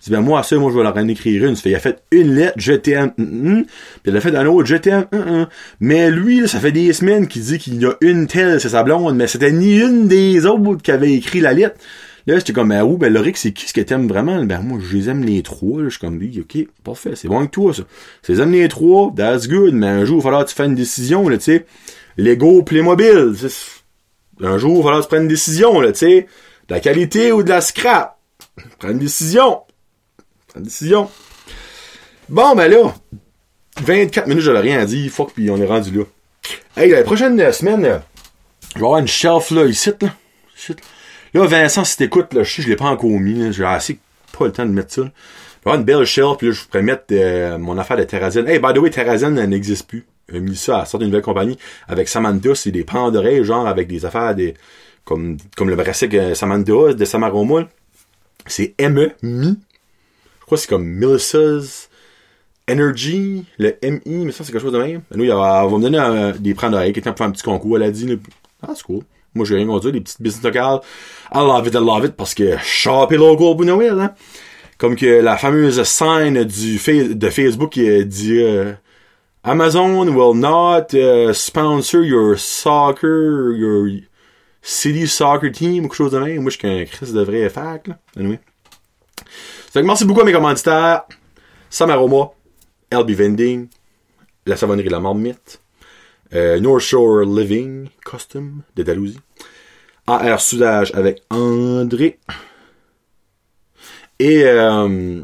dis 0.00 0.10
ben 0.10 0.20
moi, 0.20 0.42
ça, 0.44 0.56
moi, 0.56 0.70
je 0.70 0.76
vais 0.76 0.84
leur 0.84 0.96
en 0.96 1.08
écrire 1.08 1.44
une. 1.44 1.56
il 1.64 1.74
a 1.74 1.80
fait 1.80 2.00
une 2.12 2.34
lettre, 2.36 2.54
je 2.58 2.74
t'aime, 2.74 3.12
mm, 3.18 3.24
mm. 3.24 3.64
puis 3.64 4.12
il 4.12 4.16
a 4.16 4.20
fait 4.20 4.36
un 4.36 4.46
autre, 4.46 4.68
je 4.68 4.76
t'aime, 4.76 5.06
mm, 5.10 5.46
mais 5.80 6.10
lui, 6.10 6.46
ça 6.46 6.60
fait 6.60 6.70
des 6.70 6.92
semaines 6.92 7.26
qu'il 7.26 7.42
dit 7.42 7.58
qu'il 7.58 7.80
y 7.80 7.86
a 7.86 7.94
une 8.00 8.28
telle, 8.28 8.60
c'est 8.60 8.68
sa 8.68 8.84
blonde, 8.84 9.16
mais 9.16 9.26
c'était 9.26 9.50
ni 9.50 9.76
une 9.76 10.06
des 10.06 10.46
autres 10.46 10.80
qui 10.80 10.92
avait 10.92 11.12
écrit 11.12 11.40
la 11.40 11.54
lettre. 11.54 11.76
Là, 12.26 12.38
j'étais 12.38 12.54
comme, 12.54 12.70
ben, 12.70 12.82
où, 12.82 12.96
ben, 12.96 13.12
Loric, 13.12 13.36
c'est 13.36 13.52
qui 13.52 13.68
ce 13.68 13.74
que 13.74 13.82
t'aimes 13.82 14.08
vraiment? 14.08 14.42
Ben, 14.44 14.60
moi, 14.60 14.78
je 14.82 14.96
les 14.96 15.10
aime 15.10 15.24
les 15.24 15.42
trois. 15.42 15.82
Je 15.84 15.90
suis 15.90 15.98
comme, 15.98 16.16
oui, 16.16 16.40
ok, 16.40 16.66
parfait, 16.82 17.12
c'est 17.16 17.28
bon 17.28 17.38
avec 17.38 17.50
toi, 17.50 17.74
ça. 17.74 17.82
Je 18.26 18.32
les 18.32 18.62
les 18.62 18.68
trois, 18.68 19.12
that's 19.14 19.46
good, 19.46 19.74
mais 19.74 19.88
un 19.88 20.04
jour, 20.06 20.16
il 20.16 20.20
va 20.20 20.22
falloir 20.24 20.44
que 20.44 20.50
tu 20.50 20.56
fasses 20.56 20.66
une 20.66 20.74
décision, 20.74 21.28
là, 21.28 21.36
tu 21.36 21.44
sais. 21.44 21.66
Lego 22.16 22.62
Playmobil, 22.62 23.34
un 24.40 24.58
jour, 24.58 24.72
il 24.72 24.76
va 24.78 24.82
falloir 24.82 24.98
que 25.00 25.04
tu 25.04 25.08
prennes 25.08 25.22
une 25.22 25.28
décision, 25.28 25.80
là, 25.80 25.92
tu 25.92 25.98
sais. 25.98 26.26
De 26.68 26.74
la 26.74 26.80
qualité 26.80 27.30
ou 27.30 27.42
de 27.42 27.50
la 27.50 27.60
scrap? 27.60 28.18
Prends 28.78 28.90
une 28.90 28.98
décision. 28.98 29.60
Prends 30.48 30.60
une 30.60 30.64
décision. 30.64 31.10
Bon, 32.30 32.54
ben 32.54 32.70
là, 32.70 32.94
24 33.82 34.28
minutes, 34.28 34.44
j'avais 34.44 34.60
rien 34.60 34.82
dire, 34.86 35.12
fuck, 35.12 35.32
puis 35.34 35.50
on 35.50 35.58
est 35.58 35.66
rendu 35.66 35.90
là. 35.90 36.04
Hey, 36.74 36.90
la 36.90 37.02
prochaine 37.02 37.52
semaine, 37.52 38.00
je 38.74 38.80
vais 38.80 38.84
avoir 38.86 39.00
une 39.00 39.08
shelf, 39.08 39.50
là. 39.50 39.66
Ici, 39.66 39.90
là. 40.00 40.08
Là, 41.34 41.46
Vincent, 41.46 41.84
si 41.84 41.96
t'écoutes, 41.96 42.28
je 42.32 42.44
sais, 42.44 42.62
je 42.62 42.68
l'ai 42.68 42.76
pas 42.76 42.84
encore 42.84 43.10
mis, 43.10 43.52
j'ai 43.52 43.64
assez 43.64 43.98
pas 44.36 44.46
le 44.46 44.52
temps 44.52 44.64
de 44.64 44.70
mettre 44.70 44.92
ça. 44.92 45.02
Je 45.64 45.70
vais 45.70 45.76
une 45.76 45.82
belle 45.82 46.04
shelf, 46.04 46.36
puis 46.38 46.48
là, 46.48 46.52
je 46.52 46.64
pourrais 46.64 46.82
mettre 46.82 47.04
euh, 47.12 47.58
mon 47.58 47.76
affaire 47.76 47.96
de 47.96 48.04
Terrazine. 48.04 48.46
Hey, 48.46 48.58
by 48.58 48.72
the 48.72 48.78
way, 48.78 48.90
Terrazine 48.90 49.34
n'existe 49.34 49.88
plus. 49.88 50.06
J'ai 50.28 50.40
mis 50.40 50.56
ça 50.56 50.80
à 50.80 50.84
sortir 50.84 51.00
d'une 51.00 51.08
nouvelle 51.08 51.22
compagnie 51.24 51.58
avec 51.88 52.08
Samantha, 52.08 52.54
c'est 52.54 52.70
des 52.70 52.84
pans 52.84 53.10
d'oreilles, 53.10 53.44
genre 53.44 53.66
avec 53.66 53.88
des 53.88 54.06
affaires 54.06 54.34
des 54.34 54.54
comme 55.04 55.36
comme 55.54 55.68
le 55.68 55.76
bracelet 55.76 56.08
que 56.08 56.34
Samantha 56.34 56.94
de 56.94 57.04
Samaroma. 57.04 57.68
C'est 58.46 58.74
ME 58.80 59.10
Mi. 59.22 59.58
Je 60.40 60.46
crois 60.46 60.56
que 60.56 60.62
c'est 60.62 60.68
comme 60.68 60.86
Melissa's 60.86 61.90
Energy, 62.70 63.44
le 63.58 63.76
MI, 63.82 64.24
mais 64.24 64.32
ça 64.32 64.44
c'est 64.44 64.52
quelque 64.52 64.62
chose 64.62 64.72
de 64.72 64.78
même. 64.78 65.02
Nous, 65.14 65.24
il 65.24 65.30
va, 65.30 65.66
me 65.66 65.80
donner 65.80 66.32
des 66.38 66.54
pans 66.54 66.70
d'oreilles, 66.70 66.92
quelqu'un 66.92 67.10
pour 67.10 67.18
faire 67.18 67.26
un 67.26 67.32
petit 67.32 67.42
concours, 67.42 67.76
elle 67.76 67.82
a 67.82 67.90
dit. 67.90 68.18
Ah, 68.62 68.72
c'est 68.74 68.84
cool. 68.84 69.02
Moi, 69.34 69.44
j'ai 69.44 69.56
rien 69.56 69.66
contre 69.66 69.90
des 69.90 70.00
petites 70.00 70.22
business 70.22 70.44
locales. 70.44 70.80
I 71.32 71.38
love 71.38 71.66
it, 71.66 71.74
I 71.74 71.78
love 71.78 72.04
it, 72.04 72.14
parce 72.16 72.34
que 72.34 72.56
shop 72.58 73.08
et 73.10 73.16
logo 73.16 73.54
pour 73.54 73.64
Noël, 73.64 73.98
hein. 74.00 74.14
Comme 74.78 74.96
que 74.96 75.20
la 75.20 75.36
fameuse 75.36 75.82
scène 75.84 76.44
du 76.44 76.78
de 77.14 77.30
Facebook 77.30 77.70
qui 77.70 78.04
dit, 78.04 78.42
euh, 78.42 78.72
Amazon 79.44 80.08
will 80.08 80.34
not 80.34 80.94
uh, 80.94 81.32
sponsor 81.32 82.02
your 82.02 82.36
soccer, 82.38 83.52
your 83.52 83.88
city 84.62 85.06
soccer 85.06 85.50
team 85.50 85.84
ou 85.84 85.88
quelque 85.88 85.96
chose 85.96 86.12
de 86.12 86.18
même. 86.18 86.40
Moi, 86.40 86.50
je 86.50 86.58
suis 86.58 86.58
qu'un 86.58 86.84
Chris 86.86 87.12
de 87.12 87.20
vrai 87.20 87.48
fac, 87.50 87.86
là. 87.86 87.98
Anyway. 88.16 88.40
Que 89.72 89.80
merci 89.80 90.04
beaucoup 90.04 90.20
à 90.20 90.24
mes 90.24 90.32
commanditaires. 90.32 91.02
Sam 91.68 91.90
Aroma, 91.90 92.30
LB 92.92 93.10
Vending, 93.10 93.68
la 94.46 94.56
savonnerie 94.56 94.88
La 94.88 95.00
Marmite, 95.00 95.60
euh, 96.34 96.60
North 96.60 96.80
Shore 96.80 97.22
Living 97.22 97.88
Custom 98.04 98.62
de 98.76 98.82
Dalhousie, 98.82 99.20
AR 100.06 100.40
Soudage 100.40 100.92
avec 100.94 101.22
André, 101.30 102.18
et 104.18 104.44
euh, 104.44 105.22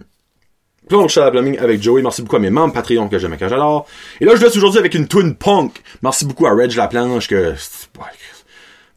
Plonge 0.91 1.17
à 1.19 1.27
la 1.27 1.31
plumbing 1.31 1.57
avec 1.59 1.81
Joey. 1.81 2.03
Merci 2.03 2.21
beaucoup 2.21 2.35
à 2.35 2.41
mes 2.41 2.51
membres 2.51 2.75
Patreon 2.75 3.09
que 3.09 3.17
j'aime 3.17 3.33
et 3.33 3.37
que 3.37 3.49
j'adore. 3.49 3.87
Et 4.21 4.25
là, 4.25 4.35
je 4.35 4.43
laisse 4.43 4.57
aujourd'hui 4.57 4.81
avec 4.81 4.95
une 4.97 5.07
twin 5.07 5.37
punk. 5.37 5.81
Merci 6.03 6.25
beaucoup 6.25 6.47
à 6.47 6.51
Reg 6.53 6.75
Laplanche 6.75 7.29
que... 7.29 7.55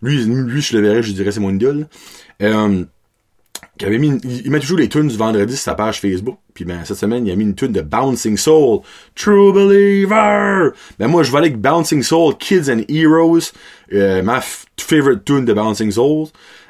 Lui, 0.01 0.25
lui, 0.25 0.61
je 0.61 0.75
le 0.75 0.81
verrais, 0.87 1.03
je 1.03 1.11
dirais 1.11 1.31
c'est 1.31 1.39
mon 1.39 1.53
idole. 1.53 1.87
Avait 3.81 3.97
mis, 3.97 4.19
il, 4.23 4.51
met 4.51 4.59
toujours 4.59 4.77
les 4.77 4.87
tunes 4.87 5.07
du 5.07 5.17
vendredi 5.17 5.55
sur 5.55 5.63
sa 5.63 5.75
page 5.75 5.99
Facebook. 5.99 6.37
Puis 6.53 6.65
ben 6.65 6.81
cette 6.83 6.97
semaine, 6.97 7.25
il 7.25 7.31
a 7.31 7.35
mis 7.35 7.43
une 7.43 7.55
tune 7.55 7.71
de 7.71 7.81
Bouncing 7.81 8.37
Soul, 8.37 8.81
True 9.15 9.51
Believer. 9.51 10.69
Ben 10.99 11.07
moi, 11.07 11.23
je 11.23 11.31
vais 11.31 11.37
aller 11.39 11.47
avec 11.47 11.59
Bouncing 11.59 12.03
Soul, 12.03 12.35
Kids 12.37 12.71
and 12.71 12.81
Heroes, 12.87 13.51
euh, 13.93 14.21
ma 14.21 14.41
favorite 14.77 15.25
tune 15.25 15.45
de 15.45 15.53
Bouncing 15.53 15.91
Souls. 15.91 16.27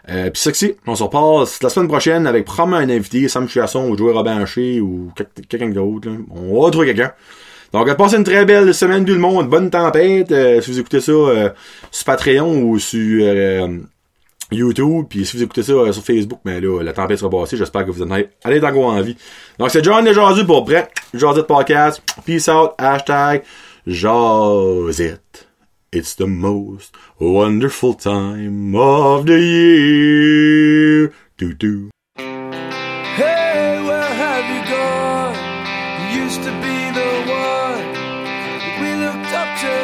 Euh, 0.10 0.30
Puis 0.30 0.42
sexy, 0.42 0.76
on 0.88 0.96
se 0.96 1.04
repasse 1.04 1.62
la 1.62 1.70
semaine 1.70 1.88
prochaine 1.88 2.28
avec 2.28 2.46
probablement 2.46 2.78
un 2.78 2.89
invité, 2.89 3.28
Sam 3.28 3.48
Chasson 3.48 3.89
ou 3.89 3.98
Joey 3.98 4.13
Robin 4.13 4.46
ou 4.82 5.12
quelqu'un 5.50 5.70
d'autre. 5.70 6.10
On 6.30 6.63
va 6.63 6.72
trouver 6.72 6.88
quelqu'un. 6.88 7.13
Donc, 7.74 7.92
passez 7.96 8.18
une 8.18 8.24
très 8.24 8.46
belle 8.46 8.72
semaine 8.72 9.04
tout 9.04 9.13
le 9.13 9.20
monde, 9.20 9.50
bonne 9.50 9.72
tempête. 9.72 10.32
Euh, 10.32 10.62
si 10.62 10.70
vous 10.70 10.80
écoutez 10.80 11.02
ça 11.02 11.12
euh, 11.12 11.50
sur 11.89 12.06
Patreon 12.06 12.62
ou 12.62 12.78
sur 12.78 13.26
euh, 13.26 13.80
YouTube, 14.54 15.06
puis 15.10 15.26
si 15.26 15.38
vous 15.38 15.44
écoutez 15.44 15.63
ça 15.63 15.74
sur 15.92 16.04
Facebook, 16.04 16.39
mais 16.46 16.62
là, 16.62 16.82
la 16.82 16.94
tempête 16.94 17.20
sera 17.20 17.30
passée. 17.30 17.58
J'espère 17.58 17.86
que 17.86 17.92
vous 17.92 18.02
en 18.04 18.12
allez, 18.12 18.30
allez 18.44 18.60
dans 18.60 18.74
en 18.74 19.02
vie. 19.02 19.18
Donc, 19.60 19.70
c'est 19.72 19.84
John 19.84 20.06
de 20.06 20.13
Jazu 20.13 20.46
pour 20.46 20.63
Brett, 20.63 20.89
Jazit 21.13 21.44
Podcast. 21.44 22.02
Peace 22.26 22.48
out, 22.48 22.72
hashtag 22.78 23.44
Jazit. 23.88 25.20
It's 25.92 26.16
the 26.16 26.26
most 26.26 26.96
wonderful 27.20 27.94
time 27.94 28.74
of 28.76 29.26
the 29.26 29.39
year. 29.39 31.13
Do 31.38 31.54
do. 31.54 31.92
Hey, 32.18 33.80
where 33.86 34.02
have 34.02 34.46
you 34.50 34.63
gone? 34.72 35.36
You 36.00 36.24
used 36.24 36.42
to 36.42 36.52
be 36.62 36.92
the 36.98 37.12
one 37.30 37.86
we 38.82 38.96
looked 38.96 39.34
up 39.34 39.50
to. 39.62 39.76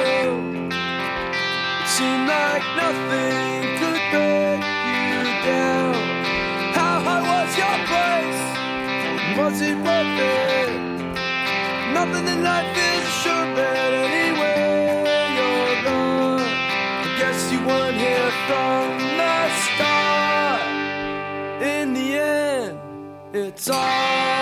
It 1.81 1.87
seemed 1.87 2.27
like 2.27 2.63
nothing 2.75 3.48
Was 9.49 9.61
it 9.61 9.77
worth 9.77 10.19
it? 10.19 10.69
Nothing 11.91 12.27
in 12.27 12.43
life 12.43 12.77
is 12.77 13.09
sure 13.21 13.45
bet 13.55 13.93
anyway. 14.07 15.09
You're 15.37 15.83
gone. 15.85 16.41
I 17.03 17.15
guess 17.17 17.51
you 17.51 17.59
weren't 17.65 17.97
here 17.97 18.31
from 18.45 18.85
the 19.17 19.37
start. 19.65 20.61
In 21.63 21.93
the 21.95 22.07
end, 22.19 22.79
it's 23.33 23.67
all 23.71 24.38